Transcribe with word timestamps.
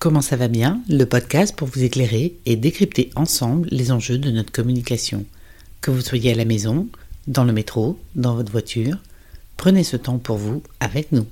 Comment 0.00 0.22
ça 0.22 0.36
va 0.36 0.48
bien 0.48 0.80
Le 0.88 1.04
podcast 1.04 1.54
pour 1.54 1.68
vous 1.68 1.82
éclairer 1.82 2.34
et 2.46 2.56
décrypter 2.56 3.10
ensemble 3.16 3.68
les 3.70 3.92
enjeux 3.92 4.16
de 4.16 4.30
notre 4.30 4.50
communication. 4.50 5.26
Que 5.82 5.90
vous 5.90 6.00
soyez 6.00 6.32
à 6.32 6.34
la 6.34 6.46
maison, 6.46 6.88
dans 7.26 7.44
le 7.44 7.52
métro, 7.52 7.98
dans 8.14 8.34
votre 8.34 8.50
voiture, 8.50 8.96
prenez 9.58 9.84
ce 9.84 9.98
temps 9.98 10.16
pour 10.16 10.38
vous 10.38 10.62
avec 10.80 11.12
nous. 11.12 11.26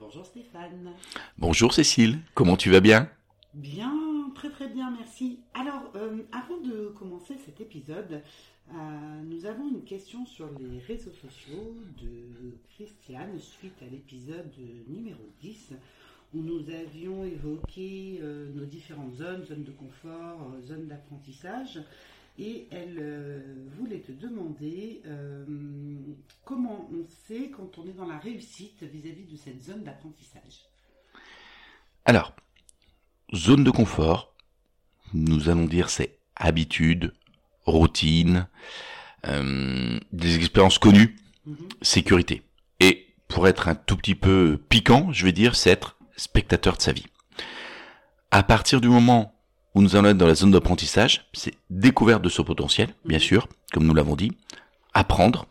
Bonjour 0.00 0.24
Stéphane. 0.24 0.92
Bonjour 1.38 1.74
Cécile, 1.74 2.18
comment 2.34 2.56
tu 2.56 2.70
vas 2.70 2.80
bien? 2.80 3.10
Bien, 3.54 3.92
très 4.34 4.48
très 4.48 4.68
bien, 4.68 4.92
merci. 4.96 5.40
Alors, 5.54 5.90
euh, 5.96 6.22
avant 6.30 6.58
de 6.60 6.94
commencer 6.96 7.34
cet 7.44 7.60
épisode, 7.60 8.22
euh, 8.70 8.74
nous 9.24 9.44
avons 9.44 9.68
une 9.68 9.82
question 9.82 10.24
sur 10.24 10.48
les 10.60 10.78
réseaux 10.78 11.10
sociaux 11.10 11.74
de 12.00 12.56
Christiane 12.74 13.38
suite 13.40 13.82
à 13.82 13.86
l'épisode 13.90 14.52
numéro 14.86 15.22
10 15.40 15.72
où 16.34 16.42
nous 16.42 16.60
avions 16.70 17.24
évoqué 17.24 18.20
euh, 18.22 18.52
nos 18.54 18.66
différentes 18.66 19.14
zones, 19.14 19.44
zones 19.44 19.64
de 19.64 19.72
confort, 19.72 20.52
zones 20.64 20.86
d'apprentissage 20.86 21.80
et 22.38 22.68
elle 22.70 22.96
euh, 23.00 23.40
voulait 23.76 24.00
te 24.00 24.12
demander 24.12 25.02
euh, 25.06 25.44
comment 26.44 26.88
on 26.92 27.04
sait 27.26 27.50
quand 27.50 27.78
on 27.78 27.86
est 27.86 27.92
dans 27.92 28.06
la 28.06 28.18
réussite 28.18 28.82
vis-à-vis 28.82 29.24
de 29.24 29.36
cette 29.36 29.62
zone 29.62 29.82
d'apprentissage. 29.82 30.66
Alors, 32.04 32.32
zone 33.34 33.64
de 33.64 33.70
confort, 33.70 34.34
nous 35.12 35.48
allons 35.48 35.66
dire 35.66 35.90
c'est 35.90 36.18
habitude, 36.36 37.12
routine, 37.64 38.46
euh, 39.26 39.98
des 40.12 40.36
expériences 40.36 40.78
connues, 40.78 41.16
mhm. 41.44 41.56
sécurité. 41.82 42.42
Et 42.78 43.14
pour 43.26 43.48
être 43.48 43.66
un 43.66 43.74
tout 43.74 43.96
petit 43.96 44.14
peu 44.14 44.60
piquant, 44.68 45.12
je 45.12 45.24
vais 45.24 45.32
dire 45.32 45.56
c'est 45.56 45.70
être 45.70 45.96
spectateur 46.16 46.76
de 46.76 46.82
sa 46.82 46.92
vie. 46.92 47.06
À 48.30 48.44
partir 48.44 48.80
du 48.80 48.88
moment 48.88 49.37
nous 49.82 49.96
allons 49.96 50.08
être 50.08 50.16
dans 50.16 50.26
la 50.26 50.34
zone 50.34 50.50
d'apprentissage, 50.50 51.28
c'est 51.32 51.54
découverte 51.70 52.22
de 52.22 52.28
son 52.28 52.44
potentiel, 52.44 52.94
bien 53.04 53.18
sûr, 53.18 53.48
comme 53.72 53.86
nous 53.86 53.94
l'avons 53.94 54.16
dit, 54.16 54.32
apprendre, 54.94 55.46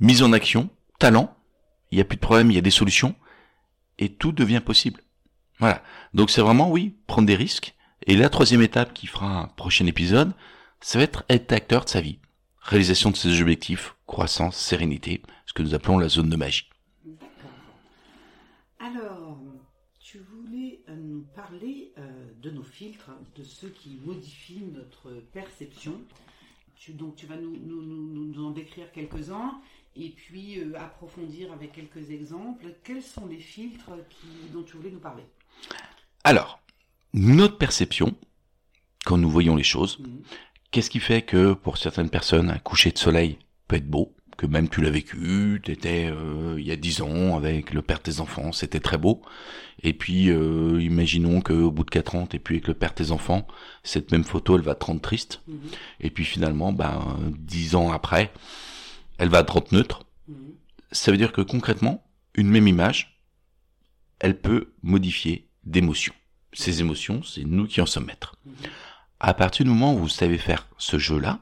mise 0.00 0.22
en 0.22 0.32
action, 0.32 0.68
talent, 0.98 1.36
il 1.90 1.96
n'y 1.96 2.02
a 2.02 2.04
plus 2.04 2.16
de 2.16 2.20
problème, 2.20 2.50
il 2.50 2.54
y 2.54 2.58
a 2.58 2.62
des 2.62 2.70
solutions, 2.70 3.14
et 3.98 4.08
tout 4.08 4.32
devient 4.32 4.62
possible. 4.64 5.00
Voilà. 5.58 5.82
Donc 6.12 6.30
c'est 6.30 6.40
vraiment, 6.40 6.70
oui, 6.70 6.96
prendre 7.06 7.26
des 7.26 7.36
risques. 7.36 7.74
Et 8.06 8.16
la 8.16 8.28
troisième 8.28 8.62
étape 8.62 8.92
qui 8.92 9.06
fera 9.06 9.26
un 9.26 9.46
prochain 9.48 9.86
épisode, 9.86 10.32
ça 10.80 10.98
va 10.98 11.04
être 11.04 11.24
être 11.28 11.52
acteur 11.52 11.84
de 11.84 11.90
sa 11.90 12.00
vie. 12.00 12.18
Réalisation 12.60 13.10
de 13.10 13.16
ses 13.16 13.40
objectifs, 13.40 13.94
croissance, 14.06 14.56
sérénité, 14.56 15.22
ce 15.46 15.52
que 15.52 15.62
nous 15.62 15.74
appelons 15.74 15.98
la 15.98 16.08
zone 16.08 16.28
de 16.28 16.36
magie. 16.36 16.68
Alors, 18.78 19.38
tu 20.00 20.18
voulais 20.18 20.82
euh, 20.88 20.96
nous 20.96 21.03
parler 21.20 21.92
euh, 21.98 22.30
de 22.42 22.50
nos 22.50 22.62
filtres, 22.62 23.10
de 23.36 23.42
ceux 23.42 23.68
qui 23.68 24.00
modifient 24.04 24.64
notre 24.72 25.10
perception. 25.32 26.00
donc 26.90 27.16
tu 27.16 27.26
vas 27.26 27.36
nous, 27.36 28.44
en 28.44 28.50
décrire 28.50 28.90
quelques-uns 28.92 29.60
et 29.96 30.10
puis 30.10 30.60
euh, 30.60 30.78
approfondir 30.78 31.52
avec 31.52 31.72
quelques 31.72 32.10
exemples. 32.10 32.74
Quels 32.82 33.02
sont 33.02 33.26
les 33.26 33.38
filtres 33.38 33.90
dont 34.52 34.62
tu 34.62 34.76
voulais 34.76 34.90
nous 34.90 35.00
parler? 35.00 35.24
Alors, 36.24 36.60
notre 37.12 37.58
perception, 37.58 38.14
quand 39.04 39.18
nous 39.18 39.30
voyons 39.30 39.56
les 39.56 39.62
choses, 39.62 39.98
mhm. 39.98 40.22
qu'est-ce 40.70 40.90
qui 40.90 41.00
fait 41.00 41.22
que 41.22 41.52
pour 41.52 41.78
certaines 41.78 42.10
personnes, 42.10 42.50
un 42.50 42.58
coucher 42.58 42.90
de 42.90 42.98
soleil 42.98 43.38
peut 43.68 43.76
être 43.76 43.88
beau? 43.88 44.14
Que 44.36 44.46
même 44.46 44.68
tu 44.68 44.80
l'as 44.80 44.90
vécu, 44.90 45.60
tu 45.62 45.70
étais 45.70 46.10
euh, 46.10 46.56
il 46.58 46.66
y 46.66 46.72
a 46.72 46.76
dix 46.76 47.02
ans 47.02 47.36
avec 47.36 47.72
le 47.72 47.82
père 47.82 47.98
de 47.98 48.02
tes 48.02 48.20
enfants, 48.20 48.52
c'était 48.52 48.80
très 48.80 48.98
beau. 48.98 49.22
Et 49.82 49.92
puis 49.92 50.30
euh, 50.30 50.80
imaginons 50.80 51.40
qu'au 51.40 51.70
bout 51.70 51.84
de 51.84 51.90
quatre 51.90 52.14
ans, 52.14 52.26
t'es 52.26 52.38
plus 52.38 52.56
avec 52.56 52.68
le 52.68 52.74
père 52.74 52.90
de 52.90 52.96
tes 52.96 53.10
enfants, 53.10 53.46
cette 53.82 54.12
même 54.12 54.24
photo, 54.24 54.56
elle 54.56 54.64
va 54.64 54.74
te 54.74 54.84
rendre 54.84 55.00
triste. 55.00 55.42
Mhm. 55.46 55.58
Et 56.00 56.10
puis 56.10 56.24
finalement, 56.24 56.72
ben 56.72 57.16
dix 57.38 57.74
ans 57.74 57.92
après, 57.92 58.32
elle 59.18 59.28
va 59.28 59.44
te 59.44 59.52
rendre 59.52 59.68
neutre. 59.72 60.04
Mhm. 60.28 60.36
Ça 60.92 61.10
veut 61.10 61.18
dire 61.18 61.32
que 61.32 61.42
concrètement, 61.42 62.04
une 62.34 62.48
même 62.48 62.68
image, 62.68 63.20
elle 64.18 64.40
peut 64.40 64.72
modifier 64.82 65.48
d'émotions. 65.64 66.14
Ces 66.52 66.80
émotions, 66.80 67.22
c'est 67.22 67.44
nous 67.44 67.66
qui 67.66 67.80
en 67.80 67.86
sommes 67.86 68.06
maîtres. 68.06 68.36
Mhm. 68.44 68.52
À 69.20 69.34
partir 69.34 69.64
du 69.64 69.70
moment 69.70 69.94
où 69.94 69.98
vous 69.98 70.08
savez 70.08 70.38
faire 70.38 70.66
ce 70.78 70.98
jeu-là, 70.98 71.40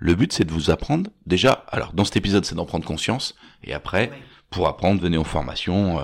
le 0.00 0.14
but, 0.16 0.32
c'est 0.32 0.44
de 0.44 0.52
vous 0.52 0.70
apprendre 0.70 1.10
déjà. 1.26 1.64
Alors, 1.68 1.92
dans 1.92 2.04
cet 2.04 2.16
épisode, 2.16 2.44
c'est 2.44 2.56
d'en 2.56 2.66
prendre 2.66 2.84
conscience, 2.84 3.36
et 3.62 3.72
après, 3.72 4.10
pour 4.50 4.66
apprendre, 4.66 5.00
venez 5.00 5.16
en 5.16 5.24
formation. 5.24 6.00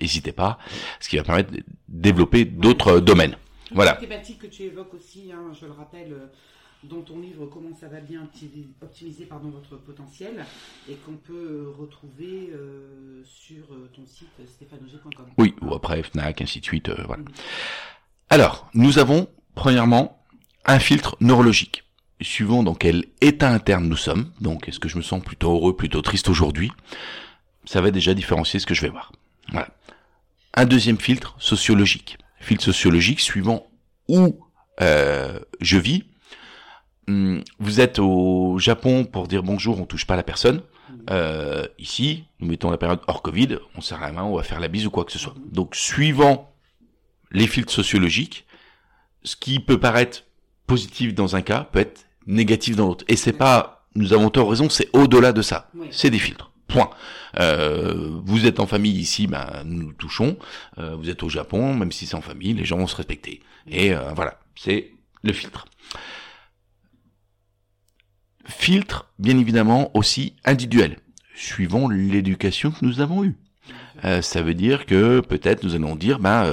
N'hésitez 0.00 0.32
pas, 0.32 0.58
ce 1.00 1.08
qui 1.08 1.16
va 1.16 1.24
permettre 1.24 1.50
de 1.50 1.64
développer 1.88 2.44
d'autres 2.44 3.00
domaines. 3.00 3.36
Voilà. 3.72 3.94
thématique 3.94 4.40
que 4.40 4.46
tu 4.46 4.62
évoques 4.62 4.94
aussi, 4.94 5.30
hein, 5.32 5.52
je 5.58 5.66
le 5.66 5.72
rappelle, 5.72 6.12
euh, 6.12 6.26
dans 6.84 7.02
ton 7.02 7.18
livre 7.18 7.46
Comment 7.46 7.74
ça 7.78 7.88
va 7.88 8.00
bien 8.00 8.28
optimiser 8.82 9.24
pardon, 9.24 9.50
votre 9.50 9.76
potentiel 9.82 10.44
et 10.88 10.94
qu'on 10.94 11.16
peut 11.16 11.34
euh, 11.34 11.74
retrouver 11.76 12.50
euh, 12.52 13.22
sur 13.24 13.66
ton 13.94 14.06
site 14.06 14.28
stéphanogé.com. 14.46 15.26
Oui, 15.38 15.54
ou 15.60 15.74
après 15.74 16.02
FNAC, 16.02 16.42
ainsi 16.42 16.60
de 16.60 16.64
suite. 16.64 16.90
voilà. 17.06 17.22
Mm. 17.22 17.28
Alors, 18.30 18.70
nous 18.74 18.98
avons 18.98 19.28
premièrement 19.54 20.22
un 20.66 20.78
filtre 20.78 21.16
neurologique 21.20 21.84
suivant 22.20 22.62
dans 22.62 22.74
quel 22.74 23.04
état 23.20 23.50
interne 23.50 23.88
nous 23.88 23.96
sommes, 23.96 24.30
donc 24.40 24.68
est-ce 24.68 24.80
que 24.80 24.88
je 24.88 24.96
me 24.96 25.02
sens 25.02 25.22
plutôt 25.22 25.52
heureux, 25.52 25.76
plutôt 25.76 26.02
triste 26.02 26.28
aujourd'hui, 26.28 26.72
ça 27.64 27.80
va 27.80 27.90
déjà 27.90 28.14
différencier 28.14 28.60
ce 28.60 28.66
que 28.66 28.74
je 28.74 28.82
vais 28.82 28.88
voir. 28.88 29.12
Voilà. 29.50 29.68
Un 30.54 30.64
deuxième 30.64 30.98
filtre 30.98 31.36
sociologique. 31.38 32.18
Filtre 32.40 32.64
sociologique 32.64 33.20
suivant 33.20 33.68
où 34.08 34.40
euh, 34.80 35.38
je 35.60 35.78
vis. 35.78 36.04
Hum, 37.08 37.42
vous 37.58 37.80
êtes 37.80 37.98
au 37.98 38.58
Japon 38.58 39.04
pour 39.04 39.28
dire 39.28 39.42
bonjour, 39.42 39.80
on 39.80 39.86
touche 39.86 40.06
pas 40.06 40.16
la 40.16 40.22
personne. 40.22 40.62
Euh, 41.10 41.66
ici, 41.78 42.24
nous 42.40 42.48
mettons 42.48 42.70
la 42.70 42.78
période 42.78 43.00
hors 43.06 43.22
Covid, 43.22 43.58
on 43.76 43.80
serre 43.80 44.00
la 44.00 44.12
main, 44.12 44.24
on 44.24 44.36
va 44.36 44.42
faire 44.42 44.60
la 44.60 44.68
bise 44.68 44.86
ou 44.86 44.90
quoi 44.90 45.04
que 45.04 45.12
ce 45.12 45.18
soit. 45.18 45.34
Donc, 45.52 45.74
suivant 45.74 46.54
les 47.30 47.46
filtres 47.46 47.72
sociologiques, 47.72 48.46
ce 49.22 49.36
qui 49.36 49.60
peut 49.60 49.78
paraître 49.78 50.24
positif 50.66 51.14
dans 51.14 51.36
un 51.36 51.42
cas 51.42 51.64
peut 51.64 51.80
être 51.80 52.07
négatif 52.28 52.76
dans 52.76 52.86
l'autre. 52.86 53.04
Et 53.08 53.16
c'est 53.16 53.32
pas, 53.32 53.86
nous 53.96 54.12
avons 54.12 54.30
tort 54.30 54.48
raison, 54.48 54.68
c'est 54.68 54.88
au-delà 54.92 55.32
de 55.32 55.42
ça. 55.42 55.70
C'est 55.90 56.10
des 56.10 56.18
filtres. 56.18 56.52
Point. 56.68 56.90
Euh, 57.40 58.20
vous 58.24 58.46
êtes 58.46 58.60
en 58.60 58.66
famille 58.66 58.92
ici, 58.92 59.26
ben 59.26 59.62
nous 59.64 59.92
touchons. 59.94 60.36
Euh, 60.76 60.94
vous 60.96 61.08
êtes 61.08 61.22
au 61.22 61.30
Japon, 61.30 61.74
même 61.74 61.90
si 61.90 62.06
c'est 62.06 62.14
en 62.14 62.20
famille, 62.20 62.52
les 62.52 62.66
gens 62.66 62.76
vont 62.76 62.86
se 62.86 62.96
respecter. 62.96 63.40
Et 63.66 63.94
euh, 63.94 64.12
voilà, 64.14 64.38
c'est 64.54 64.92
le 65.22 65.32
filtre. 65.32 65.64
Filtre, 68.44 69.10
bien 69.18 69.38
évidemment, 69.38 69.90
aussi 69.96 70.36
individuel, 70.44 70.98
suivant 71.34 71.88
l'éducation 71.88 72.70
que 72.70 72.84
nous 72.84 73.00
avons 73.00 73.24
eue. 73.24 73.36
ça 74.22 74.42
veut 74.42 74.54
dire 74.54 74.86
que 74.86 75.20
peut-être 75.20 75.64
nous 75.64 75.74
allons 75.74 75.96
dire, 75.96 76.18
ben 76.18 76.44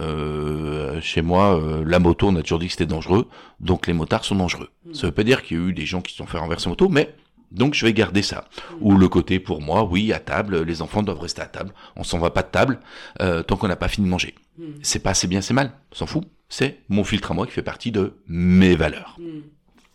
euh, 0.00 1.00
chez 1.00 1.22
moi, 1.22 1.58
euh, 1.58 1.84
la 1.86 1.98
moto, 1.98 2.28
on 2.28 2.36
a 2.36 2.42
toujours 2.42 2.58
dit 2.58 2.66
que 2.66 2.72
c'était 2.72 2.86
dangereux, 2.86 3.28
donc 3.60 3.86
les 3.86 3.92
motards 3.92 4.24
sont 4.24 4.36
dangereux. 4.36 4.70
Mm. 4.86 4.94
Ça 4.94 5.06
veut 5.06 5.12
pas 5.12 5.24
dire 5.24 5.42
qu'il 5.42 5.56
y 5.56 5.60
a 5.60 5.64
eu 5.68 5.72
des 5.72 5.86
gens 5.86 6.00
qui 6.00 6.12
se 6.12 6.18
sont 6.18 6.26
fait 6.26 6.38
renverser 6.38 6.68
moto, 6.68 6.88
mais 6.88 7.14
donc 7.50 7.74
je 7.74 7.84
vais 7.84 7.92
garder 7.92 8.22
ça. 8.22 8.48
Mm. 8.72 8.74
Ou 8.80 8.96
le 8.96 9.08
côté 9.08 9.40
pour 9.40 9.60
moi, 9.60 9.84
oui, 9.84 10.12
à 10.12 10.18
table, 10.18 10.62
les 10.62 10.82
enfants 10.82 11.02
doivent 11.02 11.20
rester 11.20 11.42
à 11.42 11.46
table. 11.46 11.72
On 11.96 12.04
s'en 12.04 12.18
va 12.18 12.30
pas 12.30 12.42
de 12.42 12.50
table 12.50 12.80
euh, 13.20 13.42
tant 13.42 13.56
qu'on 13.56 13.68
n'a 13.68 13.76
pas 13.76 13.88
fini 13.88 14.06
de 14.06 14.10
manger. 14.10 14.34
Mm. 14.58 14.64
C'est 14.82 15.02
pas 15.02 15.14
c'est 15.14 15.28
bien, 15.28 15.40
c'est 15.40 15.54
mal, 15.54 15.72
s'en 15.92 16.06
fout. 16.06 16.24
C'est 16.48 16.80
mon 16.88 17.04
filtre 17.04 17.30
à 17.30 17.34
moi 17.34 17.46
qui 17.46 17.52
fait 17.52 17.62
partie 17.62 17.92
de 17.92 18.14
mes 18.26 18.74
valeurs. 18.74 19.16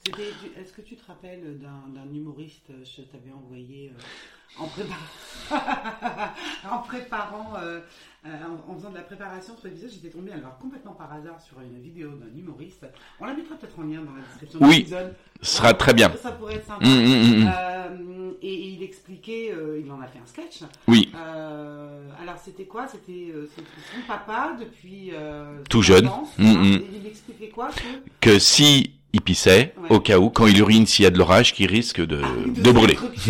Est-ce 0.07 0.71
que 0.71 0.81
tu 0.81 0.95
te 0.95 1.05
rappelles 1.07 1.59
d'un 1.59 2.13
humoriste, 2.13 2.71
je 2.83 3.01
t'avais 3.01 3.31
envoyé 3.31 3.91
en 4.57 4.67
préparant, 4.67 6.31
en 6.71 6.77
préparant 6.79 7.53
euh, 7.61 7.81
en, 8.67 8.75
faisant 8.75 8.89
de 8.89 8.95
la 8.95 9.01
préparation 9.01 9.55
sur 9.57 9.67
l'épisode, 9.67 9.89
j'étais 9.91 10.09
tombée 10.09 10.31
alors 10.31 10.57
complètement 10.59 10.93
par 10.93 11.11
hasard 11.11 11.41
sur 11.41 11.59
une 11.59 11.81
vidéo 11.81 12.11
d'un 12.11 12.37
humoriste. 12.37 12.85
On 13.19 13.25
la 13.25 13.33
mettra 13.33 13.55
peut-être 13.55 13.77
en 13.77 13.83
lien 13.83 14.01
dans 14.01 14.13
la 14.13 14.21
description 14.21 14.59
de 14.59 14.65
l'épisode. 14.65 15.07
Oui, 15.07 15.37
ce 15.41 15.55
sera 15.57 15.73
très 15.73 15.93
bien. 15.93 16.11
Ça 16.21 16.31
pourrait 16.31 16.55
être 16.55 16.67
sympa. 16.67 16.85
Mmh, 16.85 16.89
mmh, 16.89 17.43
mmh, 17.43 17.51
euh, 17.53 18.31
et, 18.41 18.69
il 18.69 18.83
expliquait, 18.83 19.51
euh, 19.51 19.81
il 19.83 19.91
en 19.91 19.99
a 19.99 20.07
fait 20.07 20.19
un 20.19 20.25
sketch. 20.25 20.61
Oui. 20.87 21.11
alors 21.13 22.37
c'était 22.43 22.65
quoi? 22.65 22.87
C'était 22.87 23.33
son 23.55 24.01
papa 24.07 24.55
depuis 24.59 25.11
tout 25.69 25.81
jeune. 25.81 26.09
Il 26.39 27.05
expliquait 27.05 27.49
quoi? 27.49 27.69
Que, 27.69 28.31
que 28.31 28.39
si 28.39 28.94
il 29.15 29.21
pissait, 29.21 29.73
au 29.89 29.99
cas 29.99 30.19
où, 30.19 30.29
quand 30.29 30.45
il 30.45 30.59
urine, 30.59 30.85
s'il 30.85 31.03
y 31.03 31.05
a 31.07 31.09
de 31.09 31.17
l'orage, 31.17 31.53
qu'il 31.53 31.67
risque 31.69 32.01
de, 32.05 32.21
ah, 32.23 32.27
de, 32.47 32.61
de 32.61 32.71
brûler. 32.71 32.97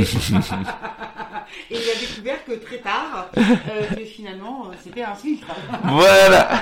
et 1.71 1.75
il 1.75 1.77
a 1.77 1.99
découvert 1.99 2.43
que 2.43 2.53
très 2.53 2.79
tard, 2.79 3.29
euh, 3.37 3.43
que 3.95 4.03
finalement, 4.05 4.67
euh, 4.67 4.73
c'était 4.83 5.03
un 5.03 5.15
filtre. 5.15 5.47
Voilà. 5.83 6.61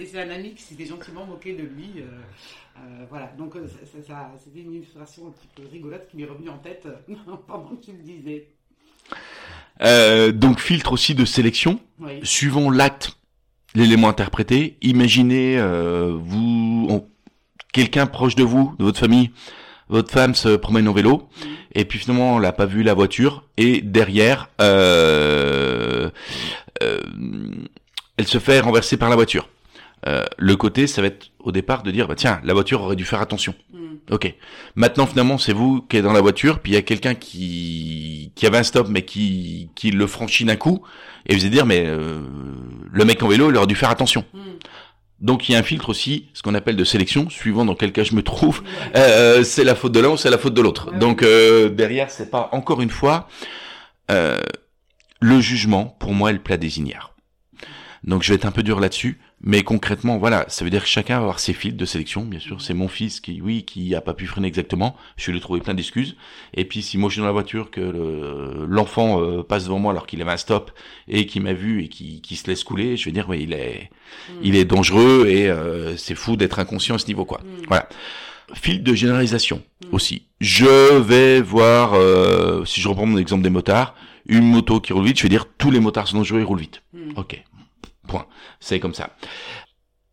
Et 0.00 0.06
c'est 0.06 0.22
un 0.22 0.30
ami 0.30 0.54
qui 0.54 0.62
s'était 0.62 0.86
gentiment 0.86 1.26
moqué 1.26 1.52
de 1.52 1.62
lui. 1.62 1.90
euh, 1.98 2.04
voilà, 3.10 3.26
donc 3.38 3.54
ça, 3.54 3.98
ça- 4.06 4.32
c'était 4.42 4.60
une 4.60 4.72
illustration 4.74 5.28
un 5.28 5.30
petit 5.30 5.48
peu 5.54 5.62
rigolote 5.70 6.08
qui 6.10 6.16
m'est 6.16 6.24
revenue 6.24 6.48
en 6.50 6.58
tête 6.58 6.86
pendant 7.46 7.68
que 7.76 7.84
tu 7.84 7.92
le 7.92 7.98
disais. 8.02 8.48
Donc 10.32 10.58
filtre 10.60 10.92
aussi 10.92 11.14
de 11.14 11.24
sélection. 11.24 11.78
Oui. 12.00 12.20
Suivant 12.22 12.70
l'acte, 12.70 13.16
l'élément 13.74 14.08
interprété. 14.08 14.78
Imaginez 14.82 15.58
vous, 16.18 16.86
on- 16.88 17.06
quelqu'un 17.74 18.06
proche 18.06 18.36
de 18.36 18.44
vous, 18.44 18.74
de 18.78 18.84
votre 18.84 18.98
famille, 18.98 19.30
votre 19.90 20.10
femme 20.10 20.34
se 20.34 20.56
promène 20.56 20.88
en 20.88 20.94
vélo, 20.94 21.28
et 21.74 21.84
puis 21.84 21.98
finalement 21.98 22.36
on 22.36 22.38
l'a 22.38 22.52
pas 22.52 22.64
vu 22.64 22.82
la 22.82 22.94
voiture, 22.94 23.44
et 23.58 23.82
derrière, 23.82 24.48
euh, 24.62 26.08
euh, 26.82 27.00
elle 28.16 28.26
se 28.26 28.38
fait 28.38 28.60
renverser 28.60 28.96
par 28.96 29.10
la 29.10 29.16
voiture. 29.16 29.48
Euh, 30.06 30.24
le 30.38 30.56
côté, 30.56 30.86
ça 30.86 31.00
va 31.00 31.08
être 31.08 31.30
au 31.40 31.50
départ 31.50 31.82
de 31.82 31.90
dire, 31.90 32.06
bah 32.06 32.14
tiens, 32.14 32.40
la 32.44 32.52
voiture 32.52 32.82
aurait 32.82 32.96
dû 32.96 33.04
faire 33.04 33.20
attention. 33.20 33.54
Mm. 33.72 33.78
Ok. 34.10 34.34
Maintenant, 34.74 35.06
finalement, 35.06 35.38
c'est 35.38 35.54
vous 35.54 35.80
qui 35.80 35.96
êtes 35.96 36.04
dans 36.04 36.12
la 36.12 36.20
voiture, 36.20 36.60
puis 36.60 36.72
il 36.72 36.74
y 36.74 36.78
a 36.78 36.82
quelqu'un 36.82 37.14
qui 37.14 38.30
qui 38.34 38.46
avait 38.46 38.58
un 38.58 38.62
stop, 38.62 38.88
mais 38.88 39.02
qui 39.02 39.70
qui 39.74 39.90
le 39.90 40.06
franchit 40.06 40.44
d'un 40.44 40.56
coup, 40.56 40.82
et 41.26 41.34
vous 41.34 41.40
allez 41.40 41.50
dire, 41.50 41.64
mais 41.64 41.84
euh, 41.86 42.20
le 42.92 43.04
mec 43.04 43.22
en 43.22 43.28
vélo, 43.28 43.50
il 43.50 43.56
aurait 43.56 43.66
dû 43.66 43.74
faire 43.74 43.90
attention. 43.90 44.24
Mm. 44.34 44.38
Donc 45.24 45.48
il 45.48 45.52
y 45.52 45.54
a 45.54 45.58
un 45.58 45.62
filtre 45.62 45.88
aussi, 45.88 46.28
ce 46.34 46.42
qu'on 46.42 46.54
appelle 46.54 46.76
de 46.76 46.84
sélection, 46.84 47.30
suivant 47.30 47.64
dans 47.64 47.74
quel 47.74 47.92
cas 47.92 48.04
je 48.04 48.14
me 48.14 48.22
trouve. 48.22 48.62
Euh, 48.94 49.42
c'est 49.42 49.64
la 49.64 49.74
faute 49.74 49.92
de 49.92 50.00
l'un 50.00 50.10
ou 50.10 50.16
c'est 50.18 50.28
la 50.28 50.36
faute 50.36 50.52
de 50.52 50.60
l'autre. 50.60 50.92
Donc 50.92 51.22
euh, 51.22 51.70
derrière, 51.70 52.10
c'est 52.10 52.30
pas 52.30 52.50
encore 52.52 52.82
une 52.82 52.90
fois 52.90 53.26
euh, 54.10 54.38
le 55.20 55.40
jugement. 55.40 55.96
Pour 55.98 56.12
moi, 56.12 56.28
est 56.28 56.34
le 56.34 56.40
plat 56.40 56.58
désignard. 56.58 57.14
Donc 58.04 58.22
je 58.22 58.28
vais 58.28 58.34
être 58.34 58.44
un 58.44 58.50
peu 58.50 58.62
dur 58.62 58.80
là-dessus, 58.80 59.18
mais 59.46 59.62
concrètement, 59.62 60.16
voilà, 60.16 60.46
ça 60.48 60.64
veut 60.64 60.70
dire 60.70 60.82
que 60.82 60.88
chacun 60.88 61.16
va 61.16 61.20
avoir 61.22 61.38
ses 61.38 61.52
filtres 61.52 61.76
de 61.76 61.84
sélection. 61.84 62.24
Bien 62.24 62.40
sûr, 62.40 62.62
c'est 62.62 62.72
mon 62.72 62.88
fils 62.88 63.20
qui, 63.20 63.42
oui, 63.42 63.64
qui 63.64 63.94
a 63.94 64.00
pas 64.00 64.14
pu 64.14 64.26
freiner 64.26 64.48
exactement. 64.48 64.96
Je 65.18 65.30
lui 65.30 65.36
ai 65.38 65.40
trouvé 65.42 65.60
plein 65.60 65.74
d'excuses. 65.74 66.16
Et 66.54 66.64
puis 66.64 66.80
si 66.80 66.96
moi 66.96 67.10
je 67.10 67.14
suis 67.14 67.20
dans 67.20 67.26
la 67.26 67.32
voiture, 67.32 67.70
que 67.70 67.80
le- 67.80 68.64
l'enfant 68.66 69.20
euh, 69.22 69.42
passe 69.42 69.64
devant 69.64 69.78
moi 69.78 69.92
alors 69.92 70.06
qu'il 70.06 70.22
avait 70.22 70.32
un 70.32 70.36
stop 70.38 70.70
et 71.08 71.26
qui 71.26 71.40
m'a 71.40 71.52
vu 71.52 71.82
et 71.84 71.88
qui, 71.88 72.22
qui 72.22 72.36
se 72.36 72.46
laisse 72.48 72.64
couler, 72.64 72.96
je 72.96 73.04
vais 73.04 73.12
dire, 73.12 73.26
oui, 73.28 73.40
il 73.42 73.52
est, 73.52 73.90
il 74.42 74.56
est 74.56 74.64
dangereux 74.64 75.26
et 75.28 75.48
euh, 75.48 75.96
c'est 75.96 76.14
fou 76.14 76.36
d'être 76.36 76.58
inconscient 76.58 76.94
à 76.94 76.98
ce 76.98 77.06
niveau, 77.06 77.24
quoi. 77.26 77.40
Mm. 77.44 77.64
Voilà. 77.68 77.88
Fil 78.54 78.82
de 78.82 78.94
généralisation 78.94 79.62
Mm. 79.84 79.94
aussi. 79.94 80.22
Je 80.40 80.98
vais 81.00 81.40
voir, 81.42 81.92
euh, 81.94 82.64
si 82.64 82.80
je 82.80 82.88
reprends 82.88 83.04
mon 83.06 83.18
exemple 83.18 83.42
des 83.42 83.50
motards, 83.50 83.94
une 84.26 84.44
moto 84.44 84.80
qui 84.80 84.92
roule 84.94 85.04
vite, 85.04 85.18
je 85.18 85.22
vais 85.24 85.28
dire 85.28 85.46
tous 85.58 85.70
les 85.70 85.80
motards 85.80 86.08
sont 86.08 86.16
dangereux, 86.16 86.40
ils 86.40 86.44
roulent 86.44 86.60
vite. 86.60 86.82
Ok, 87.16 87.42
point. 88.06 88.26
C'est 88.60 88.80
comme 88.80 88.94
ça. 88.94 89.10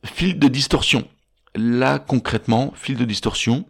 Fil 0.03 0.39
de 0.39 0.47
distorsion. 0.47 1.07
Là, 1.55 1.99
concrètement, 1.99 2.73
fil 2.75 2.97
de 2.97 3.05
distorsion, 3.05 3.65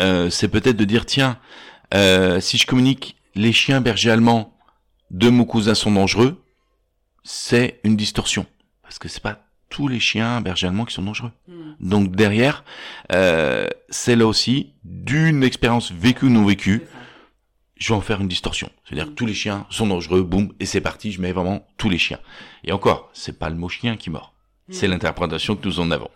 euh, 0.00 0.30
c'est 0.30 0.48
peut-être 0.48 0.76
de 0.76 0.84
dire, 0.84 1.06
tiens, 1.06 1.38
euh, 1.94 2.40
si 2.40 2.58
je 2.58 2.66
communique 2.66 3.16
les 3.34 3.52
chiens 3.52 3.80
bergers 3.80 4.10
allemands 4.10 4.56
de 5.10 5.28
mon 5.28 5.44
cousin 5.44 5.74
sont 5.74 5.92
dangereux, 5.92 6.42
c'est 7.22 7.80
une 7.84 7.96
distorsion. 7.96 8.46
Parce 8.82 8.98
que 8.98 9.08
c'est 9.08 9.22
pas 9.22 9.46
tous 9.68 9.88
les 9.88 10.00
chiens 10.00 10.40
bergers 10.40 10.68
allemands 10.68 10.84
qui 10.84 10.94
sont 10.94 11.02
dangereux. 11.02 11.32
Mm. 11.48 11.54
Donc 11.80 12.16
derrière, 12.16 12.64
euh, 13.12 13.68
c'est 13.88 14.16
là 14.16 14.26
aussi 14.26 14.74
d'une 14.84 15.42
expérience 15.42 15.92
vécue 15.92 16.26
ou 16.26 16.30
non 16.30 16.44
vécue. 16.44 16.82
Je 17.76 17.88
vais 17.88 17.94
en 17.94 18.00
faire 18.00 18.20
une 18.20 18.28
distorsion. 18.28 18.70
C'est-à-dire 18.84 19.06
Mm. 19.06 19.10
que 19.10 19.14
tous 19.14 19.26
les 19.26 19.34
chiens 19.34 19.66
sont 19.70 19.86
dangereux, 19.86 20.22
boum, 20.22 20.52
et 20.60 20.66
c'est 20.66 20.80
parti, 20.80 21.12
je 21.12 21.20
mets 21.20 21.32
vraiment 21.32 21.66
tous 21.76 21.88
les 21.90 21.98
chiens. 21.98 22.20
Et 22.64 22.72
encore, 22.72 23.10
c'est 23.12 23.38
pas 23.38 23.48
le 23.50 23.56
mot 23.56 23.68
chien 23.68 23.96
qui 23.96 24.10
mord, 24.10 24.32
c'est 24.70 24.88
Mm. 24.88 24.90
l'interprétation 24.92 25.56
que 25.56 25.66
nous 25.66 25.80
en 25.80 25.90
avons. 25.90 26.10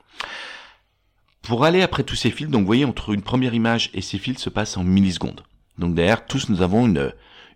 Pour 1.43 1.65
aller 1.65 1.83
après 1.83 2.05
tous 2.05 2.17
ces 2.17 2.31
fils, 2.31 2.49
donc 2.49 2.61
vous 2.61 2.67
voyez, 2.67 2.85
entre 2.85 3.13
une 3.15 3.23
première 3.23 3.55
image 3.55 3.91
et 3.95 4.03
ces 4.03 4.19
fils 4.19 4.39
se 4.39 4.51
passe 4.51 4.77
en 4.77 4.85
millisecondes. 4.85 5.43
Donc 5.79 5.95
derrière, 5.95 6.27
tous 6.27 6.49
nous 6.51 6.61
avons 6.63 6.87
une, 6.87 7.13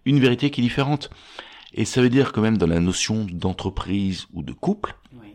une 0.07 0.21
vérité 0.21 0.51
qui 0.51 0.61
est 0.61 0.65
différente. 0.65 1.11
Et 1.75 1.85
ça 1.85 2.01
veut 2.01 2.09
dire 2.09 2.33
que 2.33 2.41
même 2.41 2.57
dans 2.57 2.67
la 2.67 2.81
notion 2.81 3.27
d'entreprise 3.31 4.27
ou 4.33 4.43
de 4.43 4.53
couple, 4.53 4.97
Oui. 5.13 5.35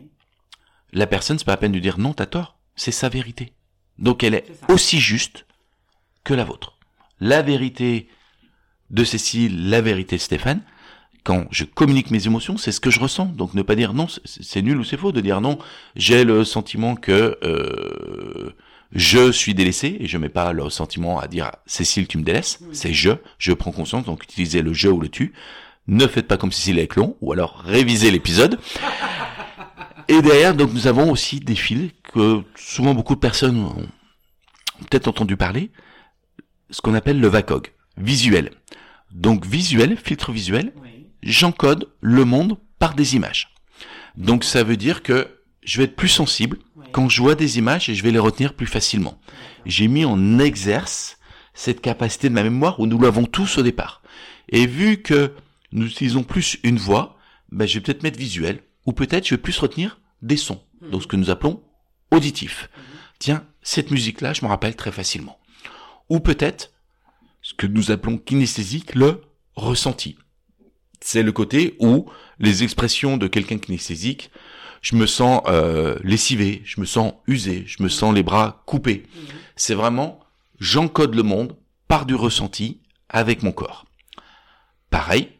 la 0.92 1.06
personne, 1.06 1.38
c'est 1.38 1.44
pas 1.44 1.52
la 1.52 1.58
peine 1.58 1.72
de 1.72 1.78
dire 1.78 1.98
non, 1.98 2.12
t'as 2.12 2.26
tort. 2.26 2.58
C'est 2.74 2.92
sa 2.92 3.08
vérité. 3.08 3.52
Donc 3.98 4.24
elle 4.24 4.34
est 4.34 4.46
C'est 4.66 4.72
aussi 4.72 4.98
juste 5.00 5.46
que 6.24 6.34
la 6.34 6.44
vôtre. 6.44 6.76
La 7.20 7.42
vérité 7.42 8.08
de 8.90 9.04
Cécile, 9.04 9.68
la 9.70 9.80
vérité 9.80 10.16
de 10.16 10.20
Stéphane, 10.20 10.62
quand 11.22 11.46
je 11.50 11.64
communique 11.64 12.10
mes 12.10 12.26
émotions, 12.26 12.56
c'est 12.56 12.72
ce 12.72 12.80
que 12.80 12.90
je 12.90 12.98
ressens. 13.00 13.26
Donc 13.26 13.54
ne 13.54 13.62
pas 13.62 13.74
dire 13.74 13.92
non, 13.92 14.06
c'est- 14.24 14.62
nul 14.62 14.78
ou 14.78 14.84
c'est 14.84 14.96
faux 14.96 15.12
de 15.12 15.20
dire 15.20 15.40
non. 15.40 15.58
J'ai 15.96 16.24
le 16.24 16.44
sentiment 16.44 16.96
que 16.96 17.38
euh, 17.44 18.54
je 18.92 19.30
suis 19.30 19.54
délaissé 19.54 19.96
et 20.00 20.06
je 20.06 20.16
mets 20.18 20.28
pas 20.30 20.52
le 20.52 20.68
sentiment 20.70 21.20
à 21.20 21.28
dire 21.28 21.50
Cécile 21.66 22.06
tu 22.08 22.18
me 22.18 22.22
délaisses. 22.24 22.60
C'est 22.72 22.92
je. 22.94 23.10
Je 23.38 23.52
prends 23.52 23.70
conscience. 23.72 24.04
Donc 24.06 24.24
utilisez 24.24 24.62
le 24.62 24.72
je 24.72 24.88
ou 24.88 25.00
le 25.00 25.08
tu. 25.08 25.32
Ne 25.86 26.06
faites 26.06 26.26
pas 26.28 26.36
comme 26.38 26.52
Cécile 26.52 26.78
avec 26.78 26.96
long 26.96 27.16
ou 27.20 27.32
alors 27.32 27.62
révisez 27.64 28.10
l'épisode. 28.10 28.58
Et 30.08 30.22
derrière, 30.22 30.54
donc, 30.56 30.72
nous 30.72 30.88
avons 30.88 31.10
aussi 31.12 31.38
des 31.38 31.54
fils 31.54 31.90
que 32.12 32.42
souvent 32.56 32.94
beaucoup 32.94 33.14
de 33.14 33.20
personnes 33.20 33.58
ont 33.58 33.86
peut-être 34.90 35.06
entendu 35.06 35.36
parler, 35.36 35.70
ce 36.70 36.80
qu'on 36.80 36.94
appelle 36.94 37.20
le 37.20 37.28
VACOG, 37.28 37.68
visuel. 37.96 38.50
Donc, 39.12 39.44
visuel, 39.46 39.96
filtre 39.96 40.32
visuel, 40.32 40.72
Oui. 40.82 41.06
j'encode 41.22 41.88
le 42.00 42.24
monde 42.24 42.58
par 42.78 42.94
des 42.94 43.16
images. 43.16 43.54
Donc, 44.16 44.44
ça 44.44 44.62
veut 44.62 44.76
dire 44.76 45.02
que 45.02 45.28
je 45.62 45.78
vais 45.78 45.84
être 45.84 45.96
plus 45.96 46.08
sensible 46.08 46.58
Oui. 46.76 46.86
quand 46.92 47.08
je 47.08 47.20
vois 47.20 47.34
des 47.34 47.58
images 47.58 47.88
et 47.88 47.94
je 47.94 48.02
vais 48.02 48.10
les 48.10 48.18
retenir 48.18 48.54
plus 48.54 48.66
facilement. 48.66 49.20
J'ai 49.66 49.88
mis 49.88 50.04
en 50.04 50.38
exerce 50.38 51.18
cette 51.54 51.80
capacité 51.80 52.28
de 52.28 52.34
ma 52.34 52.42
mémoire 52.42 52.80
où 52.80 52.86
nous 52.86 52.98
l'avons 53.00 53.24
tous 53.26 53.58
au 53.58 53.62
départ. 53.62 54.02
Et 54.48 54.66
vu 54.66 55.02
que 55.02 55.34
nous 55.72 55.86
utilisons 55.86 56.22
plus 56.22 56.58
une 56.62 56.78
voix, 56.78 57.16
ben, 57.52 57.66
je 57.66 57.74
vais 57.74 57.80
peut-être 57.80 58.02
mettre 58.02 58.18
visuel, 58.18 58.62
ou 58.86 58.92
peut-être 58.92 59.26
je 59.26 59.34
vais 59.34 59.40
plus 59.40 59.58
retenir 59.58 60.00
des 60.22 60.36
sons, 60.36 60.60
donc 60.90 61.02
ce 61.02 61.06
que 61.06 61.16
nous 61.16 61.30
appelons 61.30 61.62
auditif. 62.10 62.70
Tiens, 63.18 63.44
cette 63.62 63.90
musique-là, 63.90 64.32
je 64.32 64.42
me 64.44 64.48
rappelle 64.48 64.74
très 64.76 64.90
facilement. 64.92 65.38
Ou 66.08 66.20
peut-être 66.20 66.70
ce 67.50 67.54
que 67.54 67.66
nous 67.66 67.90
appelons 67.90 68.16
kinesthésique, 68.16 68.94
le 68.94 69.22
ressenti. 69.56 70.16
C'est 71.00 71.24
le 71.24 71.32
côté 71.32 71.74
où 71.80 72.08
les 72.38 72.62
expressions 72.62 73.16
de 73.16 73.26
quelqu'un 73.26 73.58
kinesthésique, 73.58 74.30
je 74.82 74.94
me 74.94 75.06
sens 75.06 75.42
euh, 75.46 75.98
lessivé, 76.04 76.62
je 76.64 76.80
me 76.80 76.86
sens 76.86 77.14
usé, 77.26 77.64
je 77.66 77.82
me 77.82 77.88
sens 77.88 78.14
les 78.14 78.22
bras 78.22 78.62
coupés. 78.66 79.02
Mhm. 79.14 79.22
C'est 79.56 79.74
vraiment, 79.74 80.20
j'encode 80.60 81.16
le 81.16 81.24
monde 81.24 81.56
par 81.88 82.06
du 82.06 82.14
ressenti 82.14 82.80
avec 83.08 83.42
mon 83.42 83.50
corps. 83.50 83.84
Pareil, 84.88 85.30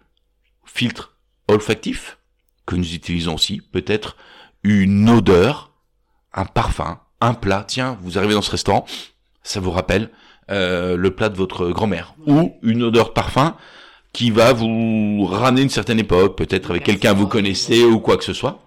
filtre 0.64 1.16
olfactif, 1.46 2.18
que 2.66 2.75
nous 2.75 2.92
utilisons 2.92 3.34
aussi, 3.34 3.61
peut-être 3.61 4.16
une 4.64 5.08
odeur, 5.08 5.73
un 6.32 6.44
parfum, 6.44 7.00
un 7.20 7.34
plat. 7.34 7.64
Tiens, 7.66 7.96
vous 8.00 8.18
arrivez 8.18 8.34
dans 8.34 8.42
ce 8.42 8.50
restaurant, 8.50 8.84
ça 9.44 9.61
vous 9.61 9.70
rappelle 9.70 10.11
euh, 10.50 10.97
le 10.97 11.14
plat 11.14 11.28
de 11.28 11.37
votre 11.37 11.69
grand-mère. 11.71 12.14
Ou 12.26 12.54
une 12.62 12.83
odeur 12.83 13.12
parfum 13.14 13.57
qui 14.12 14.30
va 14.30 14.52
vous 14.52 15.25
ramener 15.25 15.62
une 15.62 15.69
certaine 15.71 15.99
époque, 16.00 16.37
peut-être 16.37 16.71
avec 16.71 16.83
quelqu'un 16.85 17.12
que 17.14 17.19
vous 17.19 17.28
connaissez 17.28 17.85
ou 17.85 18.00
quoi 18.00 18.16
que 18.16 18.25
ce 18.25 18.33
soit. 18.33 18.66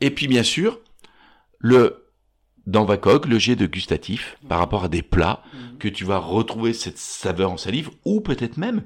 Et 0.00 0.10
puis 0.10 0.26
bien 0.28 0.42
sûr, 0.42 0.78
le 1.58 2.06
dans 2.66 2.84
Vacog, 2.84 3.26
le 3.26 3.38
jet 3.38 3.56
de 3.56 3.66
gustatif 3.66 4.36
par 4.48 4.58
rapport 4.58 4.84
à 4.84 4.88
des 4.88 5.02
plats 5.02 5.42
Mhm. 5.54 5.78
que 5.78 5.88
tu 5.88 6.04
vas 6.04 6.18
retrouver 6.18 6.72
cette 6.72 6.98
saveur 6.98 7.50
en 7.50 7.56
salive, 7.56 7.90
ou 8.04 8.20
peut-être 8.20 8.58
même 8.58 8.82